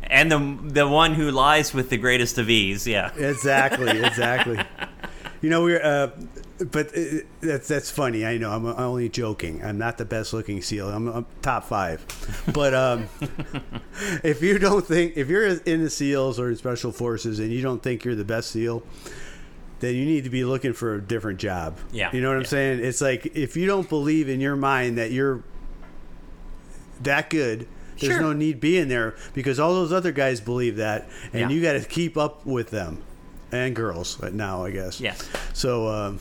And 0.04 0.32
the 0.32 0.58
the 0.74 0.88
one 0.88 1.14
who 1.14 1.30
lies 1.32 1.74
with 1.74 1.90
the 1.90 1.98
greatest 1.98 2.38
of 2.38 2.50
ease. 2.50 2.86
Yeah. 2.88 3.14
Exactly, 3.16 3.90
exactly. 4.04 4.60
you 5.42 5.50
know, 5.50 5.64
we're, 5.64 5.82
uh, 5.84 6.10
but 6.72 6.88
uh, 6.98 7.02
that's 7.42 7.68
that's 7.68 7.92
funny. 7.92 8.26
I 8.26 8.38
know. 8.38 8.52
I'm, 8.52 8.66
I'm 8.66 8.80
only 8.80 9.08
joking. 9.08 9.64
I'm 9.64 9.78
not 9.78 9.98
the 9.98 10.06
best 10.06 10.34
looking 10.34 10.62
SEAL. 10.62 10.90
I'm, 10.90 11.08
I'm 11.08 11.26
top 11.42 11.64
five. 11.66 12.04
But 12.54 12.74
um, 12.74 13.08
if 14.24 14.42
you 14.42 14.58
don't 14.58 14.86
think, 14.86 15.16
if 15.16 15.30
you're 15.30 15.46
in 15.48 15.84
the 15.84 15.90
SEALs 15.90 16.40
or 16.40 16.50
in 16.50 16.56
Special 16.58 16.92
Forces 16.92 17.40
and 17.40 17.52
you 17.52 17.62
don't 17.62 17.82
think 17.82 18.04
you're 18.04 18.16
the 18.16 18.26
best 18.26 18.52
SEAL, 18.52 18.84
then 19.80 19.96
you 19.96 20.06
need 20.06 20.24
to 20.26 20.30
be 20.30 20.44
looking 20.44 20.74
for 20.74 20.96
a 20.96 21.02
different 21.02 21.40
job. 21.40 21.78
Yeah, 21.92 22.10
You 22.14 22.22
know 22.22 22.30
what 22.30 22.38
I'm 22.38 22.46
saying? 22.46 22.84
It's 22.84 23.00
like 23.00 23.28
if 23.38 23.56
you 23.56 23.66
don't 23.66 23.88
believe 23.88 24.28
in 24.28 24.42
your 24.42 24.56
mind 24.58 24.98
that 24.98 25.12
you're 25.12 25.44
that 27.04 27.30
good. 27.30 27.68
There's 28.00 28.14
Sure. 28.14 28.22
no 28.22 28.34
need 28.34 28.60
being 28.62 28.88
there 28.88 29.16
because 29.34 29.60
all 29.60 29.74
those 29.74 29.92
other 29.92 30.12
guys 30.14 30.40
believe 30.40 30.78
that, 30.78 31.10
and 31.34 31.42
Yeah. 31.42 31.50
you 31.50 31.62
got 31.62 31.74
to 31.74 31.82
keep 31.82 32.18
up 32.18 32.46
with 32.46 32.70
them, 32.70 33.00
and 33.52 33.76
girls 33.76 34.18
now, 34.32 34.64
I 34.64 34.72
guess. 34.72 35.00
Yes. 35.02 35.22
So, 35.54 35.88
um, 35.90 36.20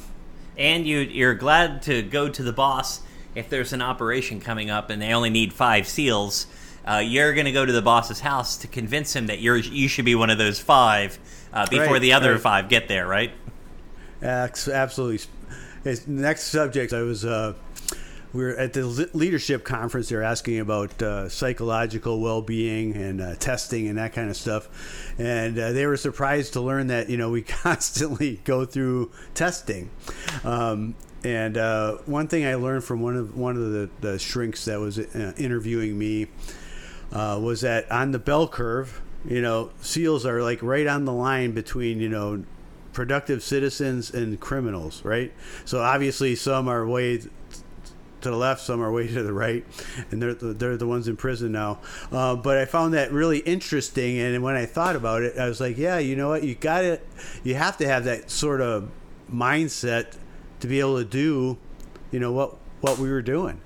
And 0.57 0.89
you 0.89 0.99
you're 0.99 1.35
glad 1.35 1.83
to 1.83 2.03
go 2.03 2.29
to 2.29 2.43
the 2.43 2.53
boss 2.53 3.01
if 3.37 3.49
there's 3.49 3.73
an 3.73 3.81
operation 3.81 4.41
coming 4.41 4.71
up 4.71 4.91
and 4.91 5.01
they 5.01 5.13
only 5.15 5.31
need 5.31 5.53
five 5.53 5.87
seals. 5.87 6.47
Uh, 6.85 6.97
you're 6.97 7.33
going 7.33 7.45
to 7.45 7.53
go 7.53 7.65
to 7.65 7.71
the 7.73 7.83
boss's 7.83 8.19
house 8.21 8.57
to 8.57 8.67
convince 8.67 9.15
him 9.15 9.27
that 9.29 9.41
you're 9.41 9.57
you 9.59 9.87
should 9.87 10.05
be 10.05 10.17
one 10.17 10.31
of 10.31 10.39
those 10.39 10.59
five 10.59 11.17
uh, 11.53 11.65
before 11.69 11.93
Right, 11.93 12.03
the 12.03 12.13
other 12.13 12.33
right. 12.33 12.41
five 12.41 12.69
get 12.69 12.89
there, 12.89 13.07
right? 13.07 13.31
Absolutely. 14.21 15.21
Next 16.09 16.45
subject, 16.45 16.93
I 16.93 17.03
was. 17.03 17.25
Uh, 17.25 17.55
we 18.33 18.43
were 18.43 18.57
at 18.57 18.73
the 18.73 18.85
leadership 19.15 19.65
conference. 19.65 20.09
They're 20.09 20.23
asking 20.23 20.61
about 20.61 21.01
uh, 21.03 21.29
psychological 21.29 22.21
well-being 22.21 22.95
and 22.97 23.21
uh, 23.21 23.35
testing 23.37 23.89
and 23.89 23.99
that 23.99 24.13
kind 24.13 24.31
of 24.31 24.37
stuff, 24.37 25.15
and 25.19 25.59
uh, 25.59 25.73
they 25.73 25.87
were 25.87 25.97
surprised 25.97 26.53
to 26.55 26.61
learn 26.61 26.89
that 26.89 27.09
you 27.09 27.17
know 27.17 27.31
we 27.31 27.43
constantly 27.65 28.41
go 28.45 28.65
through 28.65 29.11
testing. 29.35 29.91
Um, 30.45 30.95
and 31.25 31.57
uh, 31.57 31.97
one 32.07 32.29
thing 32.29 32.47
I 32.47 32.55
learned 32.55 32.85
from 32.85 33.01
one 33.01 33.17
of 33.17 33.37
one 33.37 33.57
of 33.57 33.73
the, 33.73 33.91
the 34.01 34.19
shrinks 34.19 34.65
that 34.67 34.79
was 34.79 34.99
uh, 34.99 35.33
interviewing 35.37 35.99
me 35.99 36.29
uh, 37.13 37.39
was 37.43 37.63
that 37.63 37.91
on 37.91 38.13
the 38.13 38.19
bell 38.19 38.47
curve, 38.47 39.01
you 39.25 39.43
know, 39.43 39.71
SEALs 39.81 40.27
are 40.27 40.43
like 40.43 40.63
right 40.63 40.87
on 40.87 41.05
the 41.05 41.13
line 41.13 41.53
between, 41.53 42.01
you 42.01 42.09
know, 42.09 42.45
productive 42.93 43.43
citizens 43.43 44.13
and 44.13 44.39
criminals, 44.41 45.05
right? 45.05 45.33
So 45.65 45.81
obviously 45.81 46.35
some 46.35 46.69
are 46.69 46.87
way 46.87 47.23
to 48.21 48.31
the 48.31 48.37
left, 48.37 48.61
some 48.61 48.81
are 48.83 48.91
way 48.91 49.07
to 49.07 49.23
the 49.23 49.33
right, 49.33 49.65
and 50.11 50.21
they're 50.21 50.35
the, 50.35 50.53
they're 50.53 50.77
the 50.77 50.87
ones 50.87 51.07
in 51.09 51.17
prison 51.17 51.53
now. 51.53 51.79
Uh, 52.11 52.35
but 52.37 52.59
I 52.59 52.65
found 52.65 52.95
that 52.95 53.13
really 53.13 53.39
interesting, 53.39 54.19
and 54.19 54.43
when 54.43 54.57
I 54.57 54.67
thought 54.67 54.97
about 54.97 55.23
it, 55.23 55.39
I 55.39 55.49
was 55.49 55.61
like, 55.61 55.79
yeah, 55.79 55.99
you 55.99 56.17
know 56.17 56.29
what, 56.29 56.43
you 56.45 56.55
got 56.55 56.85
it. 56.85 57.07
You 57.45 57.55
have 57.55 57.77
to 57.79 57.87
have 57.87 58.05
that 58.05 58.31
sort 58.31 58.61
of 58.61 58.91
mindset 59.33 60.17
to 60.61 60.67
be 60.67 60.81
able 60.81 60.99
to 60.99 61.05
do, 61.05 61.59
you 62.11 62.19
know 62.21 62.33
what 62.33 62.57
what 62.81 62.99
we 62.99 63.11
were 63.11 63.23
doing. 63.23 63.61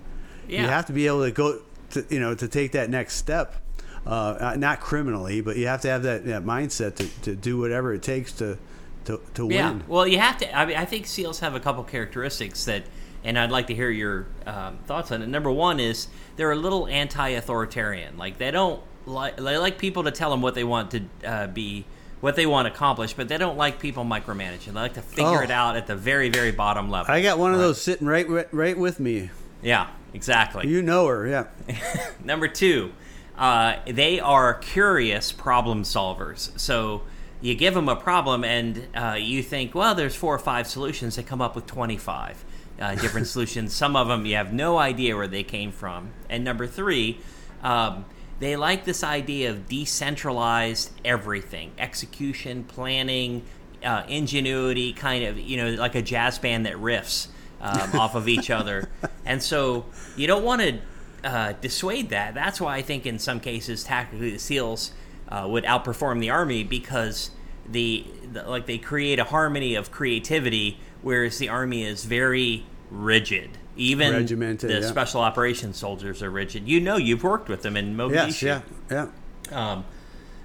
Yeah. 0.48 0.62
You 0.62 0.68
have 0.68 0.86
to 0.86 0.92
be 0.92 1.06
able 1.06 1.24
to 1.24 1.30
go, 1.30 1.60
to, 1.90 2.04
you 2.10 2.18
know, 2.20 2.34
to 2.34 2.48
take 2.48 2.72
that 2.72 2.90
next 2.90 3.16
step. 3.16 3.56
Uh, 4.04 4.56
not 4.58 4.80
criminally, 4.80 5.40
but 5.40 5.56
you 5.56 5.68
have 5.68 5.80
to 5.82 5.88
have 5.88 6.02
that, 6.02 6.26
that 6.26 6.42
mindset 6.44 6.96
to, 6.96 7.06
to 7.22 7.36
do 7.36 7.56
whatever 7.56 7.94
it 7.94 8.02
takes 8.02 8.32
to 8.32 8.58
to, 9.04 9.20
to 9.34 9.48
Yeah. 9.48 9.70
win. 9.70 9.84
Well, 9.86 10.08
you 10.08 10.18
have 10.18 10.38
to. 10.38 10.56
I 10.58 10.66
mean, 10.66 10.76
I 10.76 10.84
think 10.84 11.06
seals 11.06 11.38
have 11.40 11.54
a 11.54 11.60
couple 11.60 11.84
characteristics 11.84 12.64
that, 12.64 12.82
and 13.24 13.38
I'd 13.38 13.50
like 13.50 13.66
to 13.68 13.74
hear 13.74 13.90
your 13.90 14.26
um, 14.46 14.78
thoughts 14.86 15.12
on 15.12 15.22
it. 15.22 15.28
Number 15.28 15.50
one 15.50 15.78
is 15.80 16.08
they're 16.36 16.52
a 16.52 16.56
little 16.56 16.86
anti-authoritarian. 16.88 18.16
Like 18.18 18.38
they 18.38 18.50
don't 18.50 18.80
like 19.06 19.36
they 19.36 19.56
like 19.58 19.78
people 19.78 20.04
to 20.04 20.10
tell 20.10 20.30
them 20.30 20.42
what 20.42 20.54
they 20.54 20.64
want 20.64 20.90
to 20.92 21.02
uh, 21.24 21.46
be, 21.48 21.84
what 22.20 22.36
they 22.36 22.46
want 22.46 22.66
to 22.68 22.72
accomplish, 22.74 23.14
but 23.14 23.28
they 23.28 23.38
don't 23.38 23.56
like 23.56 23.78
people 23.80 24.04
micromanaging. 24.04 24.66
They 24.66 24.72
like 24.72 24.94
to 24.94 25.02
figure 25.02 25.40
Oh. 25.40 25.42
it 25.42 25.50
out 25.50 25.76
at 25.76 25.86
the 25.86 25.96
very, 25.96 26.28
very 26.28 26.52
bottom 26.52 26.90
level. 26.90 27.12
I 27.12 27.22
got 27.22 27.38
one 27.38 27.52
of 27.52 27.58
those 27.58 27.80
sitting 27.80 28.06
right 28.06 28.28
right, 28.28 28.52
right 28.52 28.78
with 28.78 29.00
me. 29.00 29.30
yeah, 29.62 29.88
exactly. 30.14 30.68
You 30.68 30.82
know 30.82 31.06
her, 31.06 31.26
yeah. 31.26 31.46
Number 32.24 32.48
two, 32.48 32.92
uh, 33.36 33.76
they 33.86 34.20
are 34.20 34.54
curious 34.54 35.32
problem 35.32 35.82
solvers. 35.82 36.58
So 36.58 37.02
you 37.40 37.54
give 37.56 37.74
them 37.74 37.88
a 37.88 37.96
problem, 37.96 38.44
and 38.44 38.86
uh, 38.94 39.16
you 39.18 39.42
think, 39.42 39.74
well, 39.74 39.94
there's 39.96 40.14
four 40.14 40.32
or 40.34 40.38
five 40.38 40.66
solutions. 40.68 41.16
They 41.16 41.24
come 41.24 41.40
up 41.40 41.56
with 41.56 41.66
25 41.66 42.44
uh, 42.82 42.94
different 42.96 43.26
solutions. 43.28 43.72
Some 43.74 43.96
of 43.96 44.08
them 44.08 44.26
you 44.26 44.36
have 44.36 44.52
no 44.52 44.78
idea 44.78 45.16
where 45.16 45.28
they 45.28 45.44
came 45.44 45.72
from. 45.72 46.10
And 46.28 46.44
number 46.44 46.66
three, 46.66 47.18
um, 47.62 48.04
they 48.40 48.56
like 48.56 48.84
this 48.84 49.04
idea 49.04 49.50
of 49.50 49.68
decentralized 49.68 50.90
everything 51.04 51.72
execution, 51.78 52.64
planning, 52.64 53.44
uh, 53.84 54.02
ingenuity, 54.08 54.92
kind 54.92 55.24
of, 55.24 55.38
you 55.38 55.56
know, 55.56 55.70
like 55.70 55.94
a 55.94 56.02
jazz 56.02 56.38
band 56.38 56.66
that 56.66 56.74
riffs 56.74 57.28
um, 57.60 57.94
off 58.00 58.14
of 58.14 58.28
each 58.28 58.50
other. 58.50 58.88
And 59.24 59.42
so 59.42 59.86
you 60.16 60.26
don't 60.26 60.44
want 60.44 60.62
to 60.62 60.80
uh, 61.24 61.52
dissuade 61.60 62.10
that. 62.10 62.34
That's 62.34 62.60
why 62.60 62.76
I 62.76 62.82
think 62.82 63.06
in 63.06 63.18
some 63.18 63.38
cases, 63.38 63.84
tactically, 63.84 64.30
the 64.30 64.38
SEALs 64.38 64.92
uh, 65.28 65.46
would 65.48 65.64
outperform 65.64 66.20
the 66.20 66.30
Army 66.30 66.64
because 66.64 67.30
the, 67.68 68.04
the 68.32 68.42
like 68.42 68.66
they 68.66 68.78
create 68.78 69.20
a 69.20 69.24
harmony 69.24 69.76
of 69.76 69.92
creativity, 69.92 70.80
whereas 71.00 71.38
the 71.38 71.48
Army 71.48 71.84
is 71.84 72.04
very 72.04 72.64
rigid. 72.92 73.50
Even 73.74 74.12
Regimented, 74.12 74.68
the 74.68 74.80
yeah. 74.80 74.86
special 74.86 75.22
operations 75.22 75.78
soldiers 75.78 76.22
are 76.22 76.30
rigid. 76.30 76.68
You 76.68 76.80
know, 76.80 76.96
you've 76.96 77.24
worked 77.24 77.48
with 77.48 77.62
them 77.62 77.76
in 77.76 77.96
Mogadishu. 77.96 78.42
Yes, 78.42 78.42
yeah, 78.42 78.60
yeah. 78.90 79.72
Um, 79.72 79.84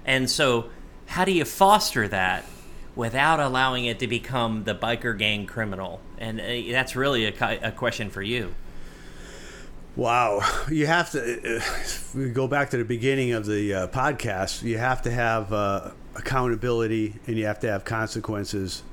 and 0.06 0.30
so, 0.30 0.70
how 1.06 1.26
do 1.26 1.32
you 1.32 1.44
foster 1.44 2.08
that 2.08 2.46
without 2.96 3.38
allowing 3.38 3.84
it 3.84 3.98
to 3.98 4.06
become 4.06 4.64
the 4.64 4.74
biker 4.74 5.16
gang 5.16 5.44
criminal? 5.44 6.00
And 6.16 6.40
uh, 6.40 6.72
that's 6.72 6.96
really 6.96 7.26
a, 7.26 7.58
a 7.62 7.70
question 7.70 8.08
for 8.08 8.22
you. 8.22 8.54
Wow, 9.94 10.40
you 10.70 10.86
have 10.86 11.10
to. 11.10 11.18
If 11.56 12.14
we 12.14 12.30
go 12.30 12.46
back 12.46 12.70
to 12.70 12.76
the 12.76 12.84
beginning 12.84 13.32
of 13.32 13.44
the 13.46 13.74
uh, 13.74 13.88
podcast. 13.88 14.62
You 14.62 14.78
have 14.78 15.02
to 15.02 15.10
have 15.10 15.52
uh, 15.52 15.90
accountability, 16.14 17.16
and 17.26 17.36
you 17.36 17.46
have 17.46 17.58
to 17.60 17.70
have 17.70 17.84
consequences, 17.84 18.84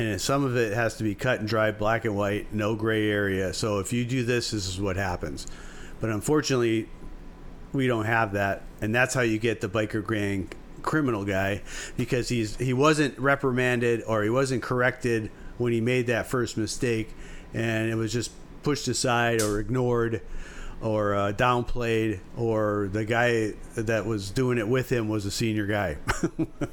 and 0.00 0.20
some 0.20 0.44
of 0.44 0.56
it 0.56 0.72
has 0.72 0.96
to 0.96 1.04
be 1.04 1.14
cut 1.14 1.40
and 1.40 1.48
dry, 1.48 1.70
black 1.70 2.04
and 2.04 2.16
white, 2.16 2.52
no 2.52 2.74
gray 2.74 3.10
area. 3.10 3.52
So 3.52 3.78
if 3.78 3.92
you 3.92 4.04
do 4.04 4.24
this, 4.24 4.50
this 4.50 4.66
is 4.66 4.80
what 4.80 4.96
happens. 4.96 5.46
But 6.00 6.10
unfortunately, 6.10 6.88
we 7.72 7.86
don't 7.86 8.06
have 8.06 8.32
that, 8.32 8.62
and 8.80 8.94
that's 8.94 9.14
how 9.14 9.20
you 9.20 9.38
get 9.38 9.60
the 9.60 9.68
biker 9.68 10.06
gang 10.06 10.48
criminal 10.82 11.26
guy 11.26 11.60
because 11.98 12.30
he's 12.30 12.56
he 12.56 12.72
wasn't 12.72 13.18
reprimanded 13.18 14.02
or 14.06 14.22
he 14.22 14.30
wasn't 14.30 14.62
corrected 14.62 15.30
when 15.58 15.74
he 15.74 15.80
made 15.80 16.06
that 16.06 16.26
first 16.26 16.56
mistake, 16.56 17.10
and 17.52 17.90
it 17.90 17.94
was 17.94 18.12
just 18.12 18.32
pushed 18.62 18.88
aside 18.88 19.42
or 19.42 19.60
ignored 19.60 20.22
or 20.80 21.14
uh, 21.14 21.32
downplayed 21.32 22.20
or 22.36 22.88
the 22.92 23.04
guy 23.04 23.52
that 23.76 24.06
was 24.06 24.30
doing 24.30 24.56
it 24.56 24.66
with 24.66 24.90
him 24.90 25.08
was 25.08 25.26
a 25.26 25.30
senior 25.30 25.66
guy. 25.66 25.98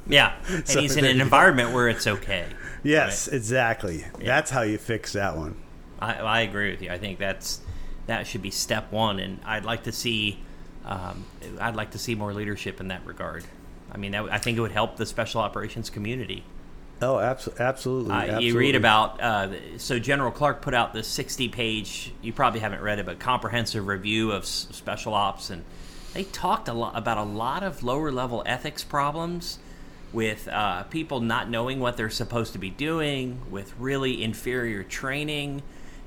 Yeah, 0.08 0.34
and 0.48 0.66
So 0.66 0.80
he's 0.80 0.96
in 0.96 1.04
an 1.04 1.20
environment 1.20 1.72
where 1.72 1.88
it's 1.88 2.06
okay. 2.06 2.46
Yes, 2.82 3.28
exactly. 3.28 4.04
That's 4.18 4.50
how 4.50 4.62
you 4.62 4.78
fix 4.78 5.12
that 5.12 5.36
one. 5.36 5.56
I, 6.00 6.14
I 6.14 6.40
agree 6.40 6.70
with 6.70 6.82
you. 6.82 6.90
I 6.90 6.98
think 6.98 7.18
that's 7.18 7.60
that 8.06 8.26
should 8.26 8.42
be 8.42 8.50
step 8.50 8.92
one, 8.92 9.18
and 9.18 9.40
I'd 9.44 9.64
like 9.64 9.84
to 9.84 9.92
see 9.92 10.40
um, 10.84 11.24
I'd 11.60 11.76
like 11.76 11.90
to 11.92 11.98
see 11.98 12.14
more 12.14 12.32
leadership 12.32 12.80
in 12.80 12.88
that 12.88 13.04
regard. 13.04 13.44
I 13.92 13.96
mean, 13.98 14.12
that, 14.12 14.24
I 14.30 14.38
think 14.38 14.58
it 14.58 14.60
would 14.60 14.72
help 14.72 14.96
the 14.96 15.06
special 15.06 15.40
operations 15.40 15.90
community. 15.90 16.44
Oh, 17.00 17.14
abso- 17.14 17.56
absolutely. 17.58 18.12
Uh, 18.12 18.40
you 18.40 18.58
read 18.58 18.74
about 18.74 19.20
uh, 19.20 19.78
so 19.78 19.98
General 19.98 20.32
Clarke 20.32 20.62
put 20.62 20.74
out 20.74 20.92
this 20.92 21.06
60 21.06 21.48
page 21.48 22.12
you 22.22 22.32
probably 22.32 22.58
haven't 22.58 22.80
read 22.80 22.98
it 22.98 23.06
but 23.06 23.20
comprehensive 23.20 23.86
review 23.86 24.32
of 24.32 24.42
s- 24.42 24.66
special 24.72 25.14
ops 25.14 25.48
and 25.48 25.64
they 26.12 26.24
talked 26.24 26.66
a 26.66 26.72
lot 26.72 26.96
about 26.98 27.16
a 27.16 27.22
lot 27.22 27.62
of 27.62 27.84
lower 27.84 28.10
level 28.10 28.42
ethics 28.46 28.82
problems 28.82 29.60
with 30.12 30.48
uh, 30.48 30.82
people 30.84 31.20
not 31.20 31.50
knowing 31.50 31.80
what 31.80 31.96
they're 31.96 32.10
supposed 32.10 32.52
to 32.52 32.58
be 32.58 32.70
doing 32.70 33.40
with 33.50 33.74
really 33.78 34.22
inferior 34.22 34.82
training 34.82 35.62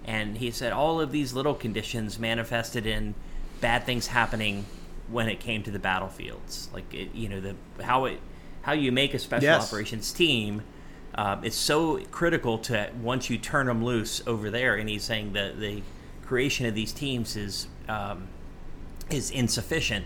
and 0.06 0.38
he 0.38 0.50
said 0.50 0.74
all 0.74 1.00
of 1.00 1.12
these 1.12 1.34
little 1.34 1.54
conditions 1.54 2.18
manifested 2.18 2.86
in 2.88 3.14
bad 3.60 3.86
things 3.86 4.08
happening 4.08 4.66
when 5.08 5.30
it 5.30 5.40
came 5.40 5.62
to 5.62 5.70
the 5.72 5.78
battlefields 5.80 6.70
like 6.74 6.92
it, 6.94 7.14
you 7.14 7.30
know 7.30 7.40
the 7.40 7.56
how 7.84 8.06
it 8.06 8.20
how 8.64 8.72
you 8.74 8.92
make 8.92 9.14
a 9.14 9.20
special 9.20 9.44
Yes. 9.44 9.68
operations 9.68 10.12
team 10.12 10.64
um, 11.16 11.44
it's 11.44 11.56
so 11.58 11.98
critical 12.12 12.58
to 12.60 12.90
once 13.02 13.30
you 13.30 13.38
turn 13.38 13.68
them 13.68 13.84
loose 13.84 14.22
over 14.26 14.50
there. 14.50 14.76
And 14.76 14.90
he's 14.90 15.04
saying 15.04 15.34
that 15.34 15.60
the 15.60 15.82
creation 16.26 16.66
of 16.66 16.74
these 16.76 16.94
teams 16.94 17.36
is 17.36 17.68
um, 17.90 18.28
is 19.10 19.30
insufficient, 19.30 20.06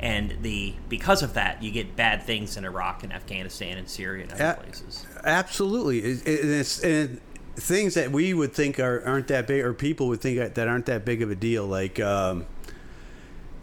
and 0.00 0.36
the 0.42 0.74
because 0.88 1.22
of 1.22 1.34
that, 1.34 1.62
you 1.62 1.70
get 1.70 1.96
bad 1.96 2.22
things 2.22 2.56
in 2.56 2.64
Iraq 2.64 3.02
and 3.02 3.12
Afghanistan 3.12 3.78
and 3.78 3.88
Syria 3.88 4.24
and 4.24 4.32
other 4.32 4.42
Yeah. 4.42 4.52
places. 4.54 5.06
Absolutely, 5.24 6.00
it, 6.00 6.26
it, 6.26 6.44
it's 6.44 6.80
and 6.80 7.20
things 7.56 7.94
that 7.94 8.12
we 8.12 8.34
would 8.34 8.52
think 8.52 8.78
are 8.78 9.02
aren't 9.06 9.28
that 9.28 9.46
big, 9.46 9.64
or 9.64 9.72
people 9.72 10.08
would 10.08 10.20
think 10.20 10.54
that 10.54 10.68
aren't 10.68 10.86
that 10.86 11.04
big 11.04 11.22
of 11.22 11.30
a 11.30 11.34
deal. 11.34 11.66
Like 11.66 11.98
um, 12.00 12.46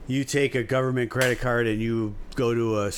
you 0.07 0.23
take 0.23 0.55
a 0.55 0.63
government 0.63 1.11
credit 1.11 1.39
card 1.39 1.67
and 1.67 1.81
you 1.81 2.15
go 2.35 2.53
to 2.53 2.79
a 2.79 2.91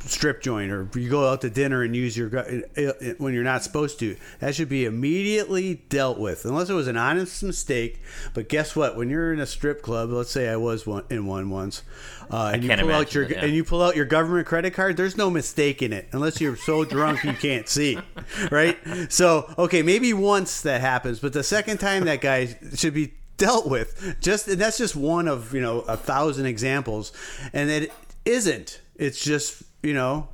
strip 0.00 0.42
joint, 0.42 0.70
or 0.70 0.88
you 0.94 1.08
go 1.08 1.28
out 1.28 1.40
to 1.42 1.50
dinner 1.50 1.82
and 1.82 1.94
use 1.94 2.16
your 2.16 2.36
uh, 2.36 2.60
uh, 2.76 2.92
when 3.18 3.34
you're 3.34 3.44
not 3.44 3.62
supposed 3.62 3.98
to. 4.00 4.16
That 4.40 4.54
should 4.54 4.68
be 4.68 4.84
immediately 4.84 5.82
dealt 5.88 6.18
with, 6.18 6.44
unless 6.44 6.70
it 6.70 6.74
was 6.74 6.88
an 6.88 6.96
honest 6.96 7.42
mistake. 7.42 8.00
But 8.34 8.48
guess 8.48 8.74
what? 8.76 8.96
When 8.96 9.10
you're 9.10 9.32
in 9.32 9.40
a 9.40 9.46
strip 9.46 9.82
club, 9.82 10.10
let's 10.10 10.30
say 10.30 10.48
I 10.48 10.56
was 10.56 10.86
one 10.86 11.04
in 11.10 11.26
one 11.26 11.50
once, 11.50 11.82
uh, 12.30 12.52
and 12.54 12.64
you 12.64 12.76
pull 12.76 12.92
out 12.92 13.14
your 13.14 13.24
it, 13.24 13.30
yeah. 13.30 13.44
and 13.44 13.54
you 13.54 13.64
pull 13.64 13.82
out 13.82 13.96
your 13.96 14.06
government 14.06 14.46
credit 14.46 14.74
card, 14.74 14.96
there's 14.96 15.16
no 15.16 15.30
mistake 15.30 15.82
in 15.82 15.92
it 15.92 16.08
unless 16.12 16.40
you're 16.40 16.56
so 16.56 16.84
drunk 16.84 17.24
you 17.24 17.34
can't 17.34 17.68
see. 17.68 17.98
Right? 18.50 18.78
So, 19.08 19.52
okay, 19.58 19.82
maybe 19.82 20.12
once 20.12 20.60
that 20.62 20.80
happens, 20.80 21.18
but 21.18 21.32
the 21.32 21.42
second 21.42 21.78
time 21.78 22.04
that 22.04 22.20
guy 22.20 22.56
should 22.74 22.94
be 22.94 23.14
dealt 23.38 23.68
with. 23.68 24.16
Just 24.20 24.48
and 24.48 24.60
that's 24.60 24.76
just 24.76 24.94
one 24.94 25.26
of, 25.26 25.54
you 25.54 25.62
know, 25.62 25.80
a 25.80 25.96
thousand 25.96 26.44
examples. 26.44 27.12
And 27.54 27.70
it 27.70 27.92
isn't. 28.26 28.82
It's 28.96 29.24
just, 29.24 29.62
you 29.82 29.94
know, 29.94 30.28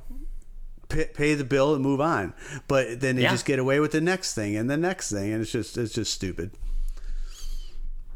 pay, 0.89 1.05
pay 1.13 1.33
the 1.35 1.43
bill 1.43 1.73
and 1.75 1.83
move 1.83 2.01
on. 2.01 2.33
But 2.67 2.99
then 3.01 3.15
they 3.15 3.23
Yeah. 3.23 3.31
just 3.31 3.45
get 3.45 3.59
away 3.59 3.79
with 3.79 3.91
the 3.91 4.01
next 4.01 4.33
thing 4.33 4.55
and 4.55 4.69
the 4.69 4.77
next 4.77 5.11
thing 5.11 5.31
and 5.33 5.41
it's 5.41 5.51
just 5.51 5.77
it's 5.77 5.93
just 5.93 6.13
stupid. 6.13 6.51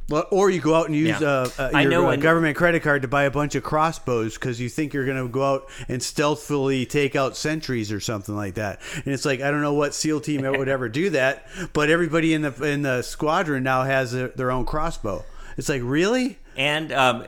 Well, 0.10 0.26
or 0.32 0.50
you 0.50 0.60
go 0.60 0.74
out 0.74 0.88
and 0.88 0.96
use 0.96 1.22
Yeah. 1.22 1.28
uh, 1.28 1.50
uh, 1.72 1.78
your 1.80 2.08
uh, 2.08 2.16
government 2.16 2.58
credit 2.58 2.82
card 2.82 3.04
to 3.04 3.08
buy 3.08 3.26
a 3.26 3.32
bunch 3.32 3.54
of 3.54 3.62
crossbows 3.62 4.34
because 4.34 4.60
you 4.60 4.68
think 4.68 4.92
you're 4.92 5.06
going 5.06 5.22
to 5.24 5.28
go 5.32 5.44
out 5.44 5.70
and 5.88 6.02
stealthily 6.02 6.88
take 6.88 7.16
out 7.16 7.38
sentries 7.38 7.92
or 7.92 8.00
something 8.00 8.36
like 8.36 8.56
that. 8.56 8.82
And 8.96 9.08
it's 9.14 9.24
like 9.24 9.40
I 9.42 9.52
don't 9.52 9.62
know 9.62 9.76
what 9.76 9.94
SEAL 9.94 10.22
team 10.22 10.42
would 10.42 10.68
ever 10.68 10.90
do 10.90 11.12
that, 11.12 11.46
but 11.74 11.92
everybody 11.92 12.34
in 12.34 12.42
the 12.42 12.64
in 12.64 12.82
the 12.82 13.04
squadron 13.04 13.62
now 13.62 13.84
has 13.84 14.12
their, 14.12 14.30
their 14.30 14.50
own 14.52 14.66
crossbow. 14.66 15.24
It's 15.58 15.70
like 15.70 15.82
really, 15.84 16.40
And 16.58 16.92
um, 16.92 17.26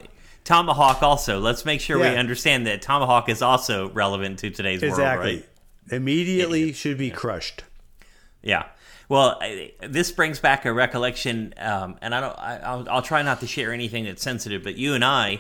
Tomahawk 0.52 1.02
also. 1.02 1.40
Let's 1.40 1.64
make 1.64 1.80
sure 1.80 1.98
we 1.98 2.08
understand 2.08 2.68
that 2.68 2.82
Tomahawk 2.82 3.30
is 3.30 3.42
also 3.42 3.90
relevant 3.92 4.40
to 4.40 4.50
today's 4.50 4.82
world, 4.82 4.94
exactly. 4.94 5.36
right? 5.36 5.46
Immediately 5.94 6.74
should 6.74 6.98
be 6.98 7.10
crushed. 7.10 7.64
Yeah. 8.42 8.66
Well, 9.08 9.38
I, 9.40 9.72
this 9.80 10.12
brings 10.12 10.42
back 10.42 10.66
a 10.66 10.74
recollection, 10.74 11.54
um, 11.56 11.98
and 12.02 12.14
I 12.14 12.20
don't. 12.20 12.38
I, 12.38 12.58
I'll, 12.58 12.90
I'll 12.90 13.02
try 13.02 13.22
not 13.22 13.40
to 13.40 13.48
share 13.48 13.72
anything 13.72 14.04
that's 14.04 14.22
sensitive. 14.22 14.62
But 14.62 14.76
you 14.76 14.94
and 14.94 15.06
I, 15.06 15.40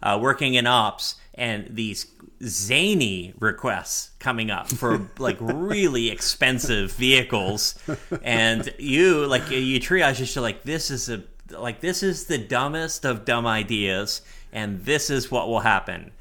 uh, 0.00 0.20
working 0.22 0.54
in 0.54 0.68
ops, 0.68 1.16
and 1.34 1.66
these 1.70 2.06
zany 2.44 3.34
requests 3.40 4.10
coming 4.20 4.52
up 4.52 4.68
for 4.68 5.10
like 5.18 5.36
really 5.40 6.10
expensive 6.10 6.92
vehicles, 6.92 7.74
and 8.22 8.72
you 8.78 9.26
like 9.26 9.50
you 9.50 9.80
triage 9.80 10.16
just 10.16 10.36
like 10.36 10.62
this 10.62 10.92
is 10.92 11.08
a 11.08 11.24
like 11.50 11.80
this 11.80 12.02
is 12.02 12.26
the 12.26 12.38
dumbest 12.38 13.04
of 13.04 13.24
dumb 13.24 13.46
ideas, 13.46 14.22
and 14.54 14.82
this 14.86 15.10
is 15.10 15.30
what 15.30 15.48
will 15.48 15.60
happen. 15.60 16.12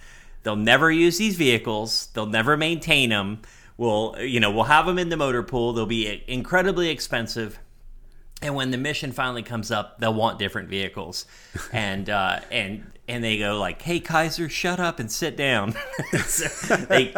They'll 0.43 0.57
never 0.57 0.91
use 0.91 1.17
these 1.17 1.37
vehicles. 1.37 2.07
They'll 2.13 2.25
never 2.25 2.57
maintain 2.57 3.09
them. 3.11 3.41
We'll, 3.77 4.15
you 4.19 4.41
know, 4.41 4.51
we'll 4.51 4.65
have 4.65 4.85
them 4.85 4.99
in 4.99 5.07
the 5.07 5.15
motor 5.17 5.41
pool. 5.41 5.71
They'll 5.71 5.85
be 5.85 6.21
incredibly 6.27 6.89
expensive. 6.89 7.59
And 8.41 8.53
when 8.55 8.71
the 8.71 8.77
mission 8.77 9.13
finally 9.13 9.41
comes 9.43 9.71
up, 9.71 9.99
they'll 9.99 10.13
want 10.13 10.37
different 10.37 10.67
vehicles, 10.67 11.25
and 11.71 12.09
uh, 12.09 12.41
and 12.51 12.91
and 13.07 13.23
they 13.23 13.37
go 13.37 13.57
like, 13.57 13.81
"Hey, 13.81 14.01
Kaiser, 14.01 14.49
shut 14.49 14.81
up 14.81 14.99
and 14.99 15.09
sit 15.09 15.37
down." 15.37 15.73
so 16.25 16.75
they 16.75 17.13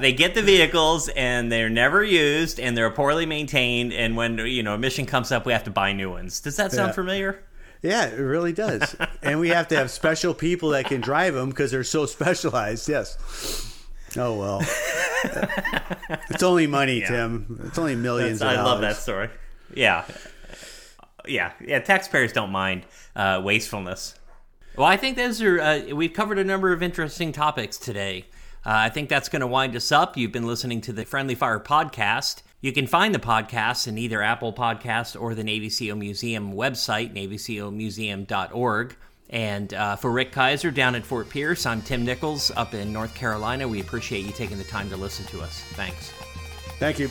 they 0.00 0.12
get 0.12 0.34
the 0.34 0.42
vehicles, 0.42 1.08
and 1.10 1.52
they're 1.52 1.70
never 1.70 2.02
used, 2.02 2.58
and 2.58 2.76
they're 2.76 2.90
poorly 2.90 3.24
maintained. 3.24 3.92
And 3.92 4.16
when 4.16 4.36
you 4.38 4.64
know 4.64 4.74
a 4.74 4.78
mission 4.78 5.06
comes 5.06 5.30
up, 5.30 5.46
we 5.46 5.52
have 5.52 5.62
to 5.64 5.70
buy 5.70 5.92
new 5.92 6.10
ones. 6.10 6.40
Does 6.40 6.56
that 6.56 6.72
sound 6.72 6.88
Yeah. 6.88 6.94
familiar? 6.94 7.44
Yeah, 7.84 8.06
it 8.06 8.18
really 8.18 8.54
does. 8.54 8.96
and 9.22 9.38
we 9.38 9.50
have 9.50 9.68
to 9.68 9.76
have 9.76 9.90
special 9.90 10.32
people 10.32 10.70
that 10.70 10.86
can 10.86 11.02
drive 11.02 11.34
them 11.34 11.50
because 11.50 11.70
they're 11.70 11.84
so 11.84 12.06
specialized. 12.06 12.88
Yes. 12.88 13.18
Oh 14.16 14.38
well. 14.38 14.60
it's 16.30 16.42
only 16.42 16.66
money, 16.66 17.02
Tim. 17.02 17.60
It's 17.66 17.78
only 17.78 17.94
1000000s 17.94 18.42
I 18.44 18.54
of 18.54 18.64
love 18.64 18.80
that 18.80 18.96
story. 18.96 19.28
Yeah, 19.74 20.04
yeah, 21.26 21.52
yeah. 21.60 21.80
Taxpayers 21.80 22.32
don't 22.32 22.50
mind 22.50 22.86
uh, 23.16 23.42
wastefulness. 23.44 24.14
Well, 24.76 24.86
I 24.86 24.96
think 24.96 25.16
those 25.16 25.42
are. 25.42 25.60
Uh, 25.60 25.80
we've 25.94 26.12
covered 26.12 26.38
a 26.38 26.44
number 26.44 26.72
of 26.72 26.82
interesting 26.82 27.32
topics 27.32 27.76
today. 27.76 28.24
Uh, 28.64 28.70
I 28.72 28.88
think 28.88 29.10
that's 29.10 29.28
going 29.28 29.40
to 29.40 29.46
wind 29.46 29.76
us 29.76 29.92
up. 29.92 30.16
You've 30.16 30.32
been 30.32 30.46
listening 30.46 30.80
to 30.82 30.92
the 30.92 31.04
Friendly 31.04 31.34
Fire 31.34 31.60
podcast. 31.60 32.42
You 32.64 32.72
can 32.72 32.86
find 32.86 33.14
the 33.14 33.18
podcast 33.18 33.88
in 33.88 33.98
either 33.98 34.22
Apple 34.22 34.50
Podcast 34.50 35.20
or 35.20 35.34
the 35.34 35.44
Navy 35.44 35.68
SEAL 35.68 35.96
Museum 35.96 36.54
website, 36.54 37.12
navysealmuseum.org. 37.12 38.96
And 39.28 39.74
uh, 39.74 39.96
for 39.96 40.10
Rick 40.10 40.32
Kaiser 40.32 40.70
down 40.70 40.94
at 40.94 41.04
Fort 41.04 41.28
Pierce, 41.28 41.66
I'm 41.66 41.82
Tim 41.82 42.06
Nichols 42.06 42.50
up 42.56 42.72
in 42.72 42.90
North 42.90 43.14
Carolina. 43.14 43.68
We 43.68 43.82
appreciate 43.82 44.24
you 44.24 44.32
taking 44.32 44.56
the 44.56 44.64
time 44.64 44.88
to 44.88 44.96
listen 44.96 45.26
to 45.26 45.42
us. 45.42 45.60
Thanks. 45.74 46.10
Thank 46.78 46.98
you. 46.98 47.10